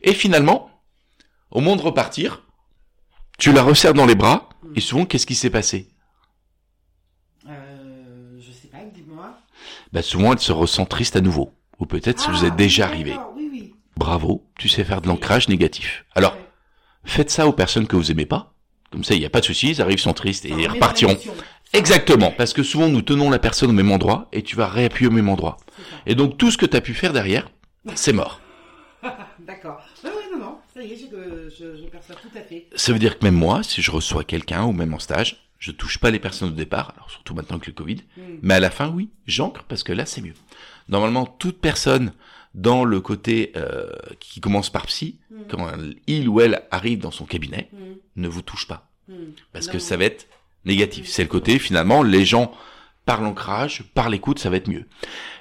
Et 0.03 0.13
finalement, 0.13 0.69
au 1.49 1.59
moment 1.59 1.75
de 1.75 1.81
repartir, 1.81 2.43
tu 3.37 3.51
la 3.51 3.63
resserres 3.63 3.93
dans 3.93 4.05
les 4.05 4.15
bras, 4.15 4.49
et 4.75 4.79
souvent, 4.79 5.05
qu'est-ce 5.05 5.25
qui 5.25 5.35
s'est 5.35 5.49
passé? 5.49 5.89
Euh, 7.47 8.39
je 8.39 8.51
sais 8.51 8.67
pas, 8.67 8.83
dis-moi. 8.93 9.37
bah, 9.91 10.01
Souvent, 10.01 10.33
elle 10.33 10.39
se 10.39 10.51
ressent 10.51 10.85
triste 10.85 11.15
à 11.15 11.21
nouveau. 11.21 11.53
Ou 11.79 11.85
peut-être 11.87 12.19
ça 12.19 12.31
vous 12.31 12.43
Ah, 12.43 12.47
est 12.47 12.51
déjà 12.51 12.83
d'accord, 12.83 12.93
arrivé. 12.93 13.27
Oui, 13.35 13.49
oui. 13.51 13.73
Bravo, 13.97 14.45
tu 14.57 14.67
sais 14.69 14.83
faire 14.83 15.01
de 15.01 15.07
l'ancrage 15.07 15.47
négatif. 15.49 16.05
Alors, 16.15 16.35
faites 17.03 17.29
ça 17.29 17.47
aux 17.47 17.53
personnes 17.53 17.87
que 17.87 17.95
vous 17.95 18.11
aimez 18.11 18.25
pas. 18.25 18.53
Comme 18.91 19.03
ça, 19.03 19.13
il 19.13 19.19
n'y 19.19 19.25
a 19.25 19.29
pas 19.29 19.39
de 19.39 19.45
souci, 19.45 19.69
ils 19.69 19.81
arrivent, 19.81 19.99
sont 19.99 20.13
tristes 20.13 20.45
et 20.45 20.49
ils 20.49 20.67
repartiront. 20.67 21.17
Exactement, 21.73 22.31
parce 22.31 22.51
que 22.53 22.63
souvent 22.63 22.89
nous 22.89 23.01
tenons 23.01 23.29
la 23.29 23.39
personne 23.39 23.69
au 23.69 23.73
même 23.73 23.91
endroit 23.91 24.27
et 24.33 24.43
tu 24.43 24.57
vas 24.57 24.67
réappuyer 24.67 25.07
au 25.07 25.13
même 25.13 25.29
endroit. 25.29 25.57
Et 26.05 26.15
donc 26.15 26.37
tout 26.37 26.51
ce 26.51 26.57
que 26.57 26.65
tu 26.65 26.75
as 26.75 26.81
pu 26.81 26.93
faire 26.93 27.13
derrière, 27.13 27.49
c'est 27.95 28.11
mort. 28.13 28.41
D'accord. 29.39 29.79
Oui, 30.03 30.09
non, 30.33 30.39
non. 30.39 30.57
Ça 30.73 30.83
y 30.83 30.91
est, 30.91 30.97
je, 30.97 31.49
je, 31.49 31.77
je 31.77 31.83
perçois 31.87 32.15
tout 32.15 32.37
à 32.37 32.41
fait. 32.41 32.67
Ça 32.75 32.91
veut 32.91 32.99
dire 32.99 33.17
que 33.17 33.23
même 33.25 33.35
moi, 33.35 33.63
si 33.63 33.81
je 33.81 33.89
reçois 33.91 34.23
quelqu'un 34.25 34.63
ou 34.65 34.73
même 34.73 34.93
en 34.93 34.99
stage, 34.99 35.47
je 35.59 35.71
touche 35.71 35.97
pas 35.97 36.11
les 36.11 36.19
personnes 36.19 36.49
au 36.49 36.53
départ, 36.53 36.93
alors 36.97 37.09
surtout 37.09 37.33
maintenant 37.33 37.55
avec 37.55 37.67
le 37.67 37.73
Covid, 37.73 37.97
Mm. 38.17 38.21
mais 38.41 38.55
à 38.55 38.59
la 38.59 38.69
fin, 38.71 38.89
oui, 38.89 39.09
j'ancre 39.27 39.63
parce 39.63 39.83
que 39.83 39.93
là, 39.93 40.05
c'est 40.05 40.21
mieux. 40.21 40.33
Normalement, 40.89 41.25
toute 41.25 41.61
personne 41.61 42.11
dans 42.53 42.83
le 42.83 42.99
côté 43.01 43.51
euh, 43.55 43.89
qui 44.19 44.39
commence 44.41 44.69
par 44.69 44.85
psy, 44.87 45.19
Mm. 45.29 45.35
quand 45.49 45.67
il 46.07 46.27
ou 46.29 46.41
elle 46.41 46.63
arrive 46.71 46.99
dans 46.99 47.11
son 47.11 47.25
cabinet, 47.25 47.69
Mm. 47.71 47.77
ne 48.17 48.27
vous 48.27 48.41
touche 48.41 48.67
pas. 48.67 48.89
Mm. 49.07 49.13
Parce 49.53 49.67
Non, 49.67 49.73
que 49.73 49.79
ça 49.79 49.95
va 49.97 50.03
être 50.05 50.27
négatif. 50.65 51.07
C'est 51.07 51.23
le 51.23 51.29
côté, 51.29 51.57
finalement, 51.59 52.03
les 52.03 52.25
gens, 52.25 52.51
par 53.05 53.21
l'ancrage, 53.21 53.83
par 53.95 54.09
l'écoute, 54.09 54.37
ça 54.39 54.49
va 54.49 54.57
être 54.57 54.67
mieux. 54.67 54.85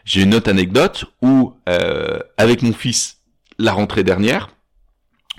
J'ai 0.05 0.23
une 0.23 0.35
autre 0.35 0.49
anecdote 0.51 1.05
où, 1.21 1.55
euh, 1.69 2.21
avec 2.39 2.63
mon 2.63 2.73
fils, 2.73 3.19
la 3.59 3.73
rentrée 3.73 4.03
dernière, 4.05 4.49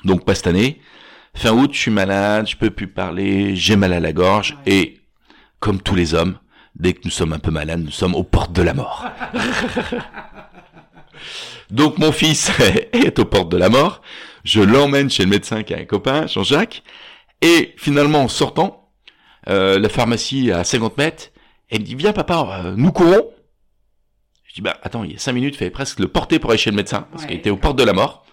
donc 0.05 0.23
pas 0.25 0.35
cette 0.35 0.47
année, 0.47 0.79
fin 1.33 1.51
août, 1.51 1.71
je 1.73 1.79
suis 1.79 1.91
malade, 1.91 2.47
je 2.47 2.57
peux 2.57 2.69
plus 2.69 2.87
parler, 2.87 3.55
j'ai 3.55 3.75
mal 3.75 3.93
à 3.93 3.99
la 3.99 4.13
gorge, 4.13 4.57
Ouais. 4.67 4.73
et, 4.73 4.99
comme 5.59 5.81
tous 5.81 5.95
les 5.95 6.13
hommes, 6.13 6.37
dès 6.75 6.93
que 6.93 7.01
nous 7.05 7.11
sommes 7.11 7.33
un 7.33 7.39
peu 7.39 7.51
malades, 7.51 7.81
nous 7.83 7.91
sommes 7.91 8.13
aux 8.15 8.23
portes 8.23 8.53
de 8.53 8.61
la 8.61 8.73
mort. 8.73 9.05
donc 11.69 11.97
mon 11.97 12.11
fils 12.11 12.51
est 12.93 13.17
aux 13.19 13.25
portes 13.25 13.49
de 13.51 13.57
la 13.57 13.69
mort, 13.69 14.01
je 14.43 14.61
l'emmène 14.61 15.09
chez 15.09 15.23
le 15.23 15.29
médecin 15.29 15.63
qui 15.63 15.73
a 15.73 15.77
un 15.77 15.85
copain, 15.85 16.27
Jean-Jacques, 16.27 16.83
et 17.41 17.73
finalement, 17.77 18.21
en 18.23 18.27
sortant, 18.27 18.89
euh, 19.49 19.79
la 19.79 19.89
pharmacie 19.89 20.51
à 20.51 20.63
50 20.63 20.97
mètres, 20.97 21.29
elle 21.69 21.81
me 21.81 21.85
dit, 21.85 21.95
viens 21.95 22.13
papa, 22.13 22.61
euh, 22.65 22.73
nous 22.75 22.91
courons. 22.91 23.29
Je 24.45 24.53
dis, 24.55 24.61
bah 24.61 24.77
attends, 24.83 25.03
il 25.03 25.13
y 25.13 25.15
a 25.15 25.19
5 25.19 25.31
minutes, 25.31 25.55
il 25.55 25.57
fallait 25.57 25.71
presque 25.71 25.99
le 25.99 26.07
porter 26.07 26.37
pour 26.39 26.49
aller 26.51 26.59
chez 26.59 26.69
le 26.71 26.75
médecin, 26.75 27.07
parce 27.11 27.23
Ouais. 27.23 27.29
qu'il 27.29 27.37
était 27.37 27.49
aux 27.49 27.57
portes 27.57 27.77
de 27.77 27.83
la 27.83 27.93
mort. 27.93 28.25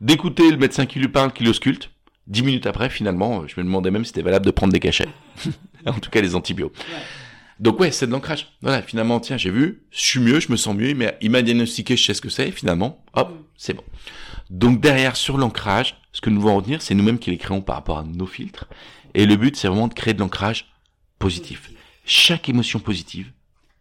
D'écouter 0.00 0.50
le 0.50 0.56
médecin 0.56 0.86
qui 0.86 0.98
lui 0.98 1.08
parle, 1.08 1.32
qui 1.32 1.44
l'ausculte. 1.44 1.90
10 2.28 2.42
minutes 2.44 2.66
après, 2.66 2.88
finalement, 2.88 3.46
je 3.48 3.54
me 3.58 3.64
demandais 3.64 3.90
même 3.90 4.04
si 4.04 4.08
c'était 4.10 4.22
valable 4.22 4.46
de 4.46 4.50
prendre 4.52 4.72
des 4.72 4.78
cachets. 4.80 5.08
en 5.86 5.94
tout 5.94 6.10
cas, 6.10 6.20
les 6.20 6.34
antibiotiques. 6.36 6.78
Ouais. 6.88 7.02
Donc 7.62 7.78
ouais, 7.78 7.92
c'est 7.92 8.08
de 8.08 8.12
l'ancrage. 8.12 8.48
Voilà, 8.60 8.82
finalement, 8.82 9.20
tiens, 9.20 9.36
j'ai 9.36 9.50
vu, 9.50 9.84
je 9.92 10.00
suis 10.00 10.18
mieux, 10.18 10.40
je 10.40 10.50
me 10.50 10.56
sens 10.56 10.74
mieux, 10.74 10.94
mais 10.94 11.16
il 11.20 11.30
m'a 11.30 11.42
diagnostiqué, 11.42 11.96
je 11.96 12.04
sais 12.04 12.12
ce 12.12 12.20
que 12.20 12.28
c'est, 12.28 12.50
finalement, 12.50 13.04
hop, 13.14 13.30
Mm. 13.30 13.44
c'est 13.56 13.74
bon. 13.74 13.84
Donc 14.50 14.80
derrière, 14.80 15.14
sur 15.14 15.38
l'ancrage, 15.38 15.96
ce 16.12 16.20
que 16.20 16.28
nous 16.28 16.38
devons 16.38 16.56
retenir, 16.56 16.82
c'est 16.82 16.94
nous-mêmes 16.94 17.20
qui 17.20 17.30
les 17.30 17.38
créons 17.38 17.62
par 17.62 17.76
rapport 17.76 17.98
à 17.98 18.02
nos 18.02 18.26
filtres. 18.26 18.66
Et 19.14 19.26
le 19.26 19.36
but, 19.36 19.56
c'est 19.56 19.68
vraiment 19.68 19.86
de 19.86 19.94
créer 19.94 20.12
de 20.12 20.18
l'ancrage 20.18 20.72
positif. 21.20 21.70
Chaque 22.04 22.48
émotion 22.48 22.80
positive, 22.80 23.30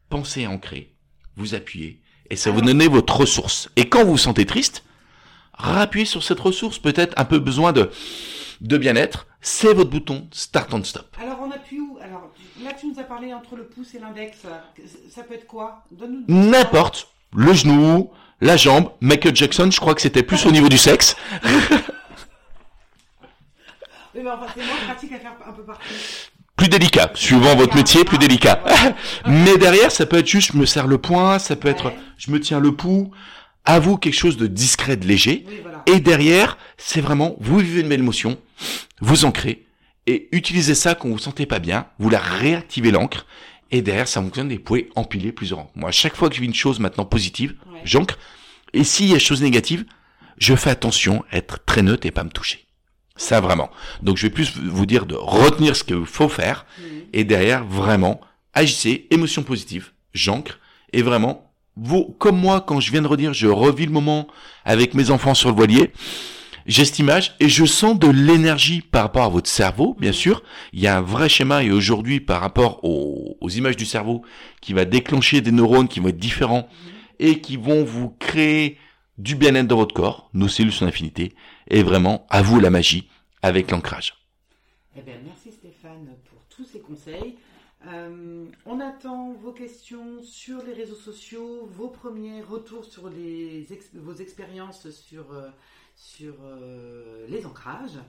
pensez 0.09 0.45
à 0.45 0.51
ancrer, 0.51 0.93
vous 1.35 1.55
appuyez, 1.55 1.99
et 2.29 2.35
ça 2.35 2.51
vous 2.51 2.61
donner 2.61 2.87
votre 2.87 3.17
ressource. 3.17 3.67
Et 3.77 3.89
quand 3.89 4.05
vous 4.05 4.11
vous 4.11 4.17
sentez 4.19 4.45
triste, 4.45 4.83
rappuyez 5.53 6.05
sur 6.05 6.21
cette 6.21 6.39
ressource, 6.39 6.77
peut-être 6.77 7.15
un 7.17 7.25
peu 7.25 7.39
besoin 7.39 7.73
de, 7.73 7.89
de 8.61 8.77
bien-être, 8.77 9.27
c'est 9.41 9.73
votre 9.73 9.89
bouton 9.89 10.27
Start 10.31 10.73
and 10.73 10.83
Stop. 10.83 11.15
Alors, 11.21 11.39
on 11.41 11.51
appuie 11.51 11.79
où? 11.79 11.97
Alors, 12.01 12.31
là, 12.63 12.71
tu 12.79 12.87
nous 12.87 12.99
as 12.99 13.03
parlé 13.03 13.33
entre 13.33 13.55
le 13.55 13.65
pouce 13.65 13.93
et 13.95 13.99
l'index. 13.99 14.37
Ça 15.09 15.23
peut 15.23 15.33
être 15.33 15.47
quoi? 15.47 15.83
Donne-nous. 15.91 16.23
N'importe, 16.27 17.07
le 17.35 17.53
genou, 17.53 18.11
la 18.39 18.57
jambe, 18.57 18.91
Michael 19.01 19.35
Jackson, 19.35 19.69
je 19.71 19.79
crois 19.79 19.95
que 19.95 20.01
c'était 20.01 20.23
plus 20.23 20.45
au 20.45 20.51
niveau 20.51 20.69
du 20.69 20.77
sexe. 20.77 21.15
Mais 24.13 24.29
enfin, 24.29 24.45
c'est 24.55 24.65
moins 24.65 24.75
pratique 24.85 25.13
à 25.13 25.19
faire 25.19 25.33
un 25.47 25.53
peu 25.53 25.63
partout. 25.63 25.85
plus 26.57 26.67
délicat. 26.67 27.11
Suivant 27.15 27.55
votre 27.55 27.75
métier, 27.75 28.03
plus 28.03 28.17
délicat. 28.17 28.61
Mais 29.25 29.57
derrière, 29.57 29.91
ça 29.91 30.05
peut 30.05 30.17
être 30.17 30.27
juste, 30.27 30.51
je 30.53 30.57
me 30.57 30.65
serre 30.65 30.87
le 30.87 30.97
poing, 30.97 31.39
ça 31.39 31.55
peut 31.55 31.69
être, 31.69 31.93
je 32.17 32.29
me 32.29 32.39
tiens 32.39 32.59
le 32.59 32.73
pouls. 32.75 33.11
À 33.65 33.79
vous 33.79 33.97
quelque 33.97 34.15
chose 34.17 34.37
de 34.37 34.47
discret, 34.47 34.97
de 34.97 35.05
léger. 35.07 35.45
Oui, 35.47 35.59
voilà. 35.61 35.83
Et 35.85 35.99
derrière, 35.99 36.57
c'est 36.77 37.01
vraiment, 37.01 37.35
vous 37.39 37.59
vivez 37.59 37.81
une 37.81 37.89
belle 37.89 37.99
émotion, 37.99 38.37
vous 39.01 39.25
ancrez, 39.25 39.65
et 40.07 40.29
utilisez 40.31 40.75
ça 40.75 40.95
quand 40.95 41.07
vous 41.07 41.13
vous 41.15 41.19
sentez 41.19 41.45
pas 41.45 41.59
bien, 41.59 41.85
vous 41.99 42.09
la 42.09 42.19
réactivez 42.19 42.91
l'encre, 42.91 43.25
et 43.69 43.81
derrière, 43.81 44.07
ça 44.07 44.21
fonctionne, 44.21 44.51
et 44.51 44.57
vous 44.57 44.63
pouvez 44.63 44.89
empiler 44.95 45.31
plusieurs 45.31 45.59
encres. 45.59 45.71
Moi, 45.75 45.89
à 45.89 45.91
chaque 45.93 46.15
fois 46.15 46.29
que 46.29 46.35
je 46.35 46.41
vis 46.41 46.47
une 46.47 46.53
chose 46.55 46.79
maintenant 46.79 47.05
positive, 47.05 47.55
Ouais. 47.71 47.79
j'ancre, 47.85 48.17
et 48.73 48.83
s'il 48.83 49.07
y 49.07 49.15
a 49.15 49.19
chose 49.19 49.41
négative, 49.41 49.85
je 50.37 50.55
fais 50.55 50.71
attention 50.71 51.23
à 51.31 51.37
être 51.37 51.63
très 51.65 51.83
neutre 51.83 52.05
et 52.07 52.11
pas 52.11 52.23
me 52.23 52.29
toucher. 52.31 52.65
Ça 53.15 53.39
vraiment. 53.41 53.69
Donc 54.01 54.17
je 54.17 54.23
vais 54.23 54.31
plus 54.33 54.51
vous 54.57 54.85
dire 54.87 55.05
de 55.05 55.13
retenir 55.15 55.75
ce 55.75 55.83
qu'il 55.83 56.05
faut 56.05 56.29
faire, 56.29 56.65
Mhm. 56.79 57.01
et 57.13 57.23
derrière, 57.23 57.63
vraiment, 57.65 58.19
agissez, 58.53 59.07
émotion 59.11 59.43
positive, 59.43 59.91
j'ancre, 60.13 60.59
et 60.93 61.03
vraiment, 61.03 61.50
vous, 61.77 62.15
comme 62.19 62.37
moi, 62.37 62.61
quand 62.61 62.79
je 62.79 62.91
viens 62.91 63.01
de 63.01 63.07
redire, 63.07 63.33
je 63.33 63.47
revis 63.47 63.85
le 63.85 63.91
moment 63.91 64.27
avec 64.65 64.93
mes 64.93 65.09
enfants 65.09 65.33
sur 65.33 65.49
le 65.49 65.55
voilier, 65.55 65.91
j'ai 66.65 66.85
cette 66.85 66.99
image 66.99 67.35
et 67.39 67.49
je 67.49 67.65
sens 67.65 67.97
de 67.97 68.07
l'énergie 68.07 68.81
par 68.81 69.03
rapport 69.03 69.23
à 69.23 69.29
votre 69.29 69.49
cerveau, 69.49 69.95
bien 69.99 70.11
sûr. 70.11 70.43
Il 70.73 70.79
y 70.79 70.87
a 70.87 70.97
un 70.97 71.01
vrai 71.01 71.27
schéma 71.29 71.63
et 71.63 71.71
aujourd'hui, 71.71 72.19
par 72.19 72.41
rapport 72.41 72.83
aux, 72.83 73.49
images 73.49 73.77
du 73.77 73.85
cerveau, 73.85 74.23
qui 74.61 74.73
va 74.73 74.85
déclencher 74.85 75.41
des 75.41 75.51
neurones 75.51 75.87
qui 75.87 75.99
vont 75.99 76.09
être 76.09 76.17
différents 76.17 76.67
et 77.19 77.41
qui 77.41 77.57
vont 77.57 77.83
vous 77.83 78.09
créer 78.19 78.77
du 79.17 79.35
bien-être 79.35 79.67
dans 79.67 79.77
votre 79.77 79.93
corps, 79.93 80.29
nos 80.33 80.47
cellules 80.47 80.71
sont 80.71 80.85
infinités, 80.85 81.35
et 81.69 81.83
vraiment, 81.83 82.25
à 82.29 82.41
vous 82.41 82.59
la 82.59 82.69
magie 82.69 83.09
avec 83.41 83.69
l'ancrage. 83.69 84.15
Eh 84.97 85.01
bien, 85.01 85.15
merci 85.23 85.51
Stéphane 85.51 86.07
pour 86.29 86.41
tous 86.49 86.65
ces 86.65 86.79
conseils. 86.79 87.35
Euh, 87.87 88.45
on 88.65 88.79
attend 88.79 89.33
vos 89.33 89.53
questions 89.53 90.21
sur 90.21 90.63
les 90.63 90.73
réseaux 90.73 90.95
sociaux, 90.95 91.65
vos 91.65 91.87
premiers 91.87 92.41
retours 92.41 92.85
sur 92.85 93.09
vos 93.95 94.13
expériences 94.13 94.89
sur, 94.91 95.33
euh, 95.33 95.49
euh, 96.21 97.27
les 97.27 97.45
ancrages. 97.45 97.99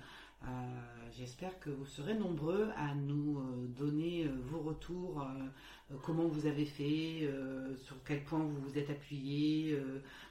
J'espère 1.17 1.59
que 1.61 1.71
vous 1.71 1.87
serez 1.87 2.15
nombreux 2.15 2.69
à 2.77 2.95
nous 2.95 3.41
donner 3.79 4.29
vos 4.47 4.59
retours, 4.59 5.25
comment 6.03 6.27
vous 6.27 6.47
avez 6.47 6.65
fait, 6.65 7.31
sur 7.85 7.95
quel 8.05 8.25
point 8.25 8.41
vous 8.41 8.61
vous 8.61 8.77
êtes 8.77 8.91
appuyé, 8.91 9.79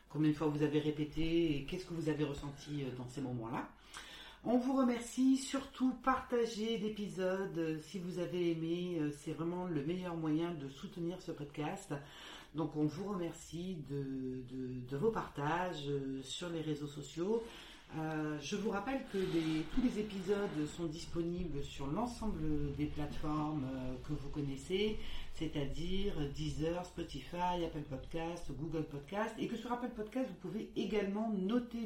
combien 0.09 0.31
de 0.31 0.35
fois 0.35 0.47
vous 0.47 0.63
avez 0.63 0.79
répété 0.79 1.55
et 1.55 1.65
qu'est-ce 1.65 1.85
que 1.85 1.93
vous 1.93 2.09
avez 2.09 2.25
ressenti 2.25 2.83
dans 2.97 3.07
ces 3.07 3.21
moments-là. 3.21 3.69
On 4.43 4.57
vous 4.57 4.75
remercie, 4.75 5.37
surtout 5.37 5.93
partagez 6.03 6.79
l'épisode 6.79 7.55
euh, 7.59 7.77
si 7.79 7.99
vous 7.99 8.17
avez 8.17 8.49
aimé, 8.49 8.97
euh, 8.99 9.11
c'est 9.19 9.33
vraiment 9.33 9.65
le 9.65 9.85
meilleur 9.85 10.15
moyen 10.15 10.51
de 10.55 10.67
soutenir 10.67 11.21
ce 11.21 11.31
podcast. 11.31 11.93
Donc 12.55 12.75
on 12.75 12.85
vous 12.85 13.09
remercie 13.09 13.77
de, 13.87 14.97
vos 14.97 15.11
partages 15.11 15.87
euh, 15.87 16.23
sur 16.23 16.49
les 16.49 16.61
réseaux 16.61 16.87
sociaux. 16.87 17.43
Je 18.41 18.55
vous 18.55 18.69
rappelle 18.69 19.01
que 19.11 19.17
tous 19.75 19.81
les 19.81 19.99
épisodes 19.99 20.65
sont 20.77 20.85
disponibles 20.85 21.61
sur 21.61 21.87
l'ensemble 21.87 22.73
des 22.77 22.85
plateformes 22.85 23.67
que 24.07 24.13
vous 24.13 24.29
connaissez, 24.29 24.97
c'est-à-dire 25.33 26.13
Deezer, 26.33 26.85
Spotify, 26.85 27.65
Apple 27.65 27.83
Podcast, 27.89 28.49
Google 28.57 28.85
Podcast, 28.85 29.35
et 29.39 29.47
que 29.49 29.57
sur 29.57 29.73
Apple 29.73 29.89
Podcast, 29.93 30.29
vous 30.29 30.49
pouvez 30.49 30.69
également 30.77 31.33
noter 31.33 31.79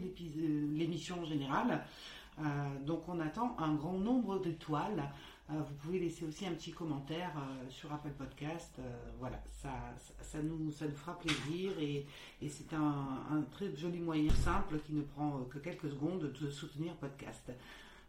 l'émission 0.76 1.22
en 1.22 1.26
général. 1.26 1.84
Euh, 2.40 2.44
donc 2.86 3.08
on 3.08 3.20
attend 3.20 3.56
un 3.60 3.74
grand 3.76 3.98
nombre 3.98 4.40
d'étoiles. 4.40 5.04
Euh, 5.52 5.54
vous 5.54 5.76
pouvez 5.76 6.00
laisser 6.00 6.26
aussi 6.26 6.46
un 6.46 6.54
petit 6.54 6.72
commentaire 6.72 7.32
euh, 7.38 7.70
sur 7.70 7.94
Apple 7.94 8.12
Podcast. 8.18 8.80
Voilà, 9.20 9.42
ça, 9.52 9.70
ça, 10.22 10.40
nous, 10.42 10.72
ça 10.72 10.86
nous 10.86 10.96
fera 10.96 11.18
plaisir 11.20 11.72
et, 11.80 12.06
et 12.42 12.50
c'est 12.50 12.74
un, 12.74 13.20
un 13.32 13.42
très 13.52 13.76
joli 13.76 14.00
moyen 14.00 14.34
simple 14.34 14.80
qui 14.86 14.94
ne 14.94 15.02
prend 15.02 15.42
que 15.52 15.60
quelques 15.60 15.90
secondes 15.90 16.32
de 16.40 16.50
soutenir 16.50 16.94
podcast. 16.96 17.52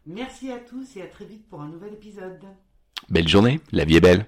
Merci 0.05 0.51
à 0.51 0.59
tous 0.59 0.95
et 0.97 1.01
à 1.01 1.07
très 1.07 1.25
vite 1.25 1.47
pour 1.47 1.61
un 1.61 1.67
nouvel 1.67 1.93
épisode. 1.93 2.43
Belle 3.09 3.27
journée, 3.27 3.59
la 3.71 3.85
vie 3.85 3.97
est 3.97 4.01
belle. 4.01 4.25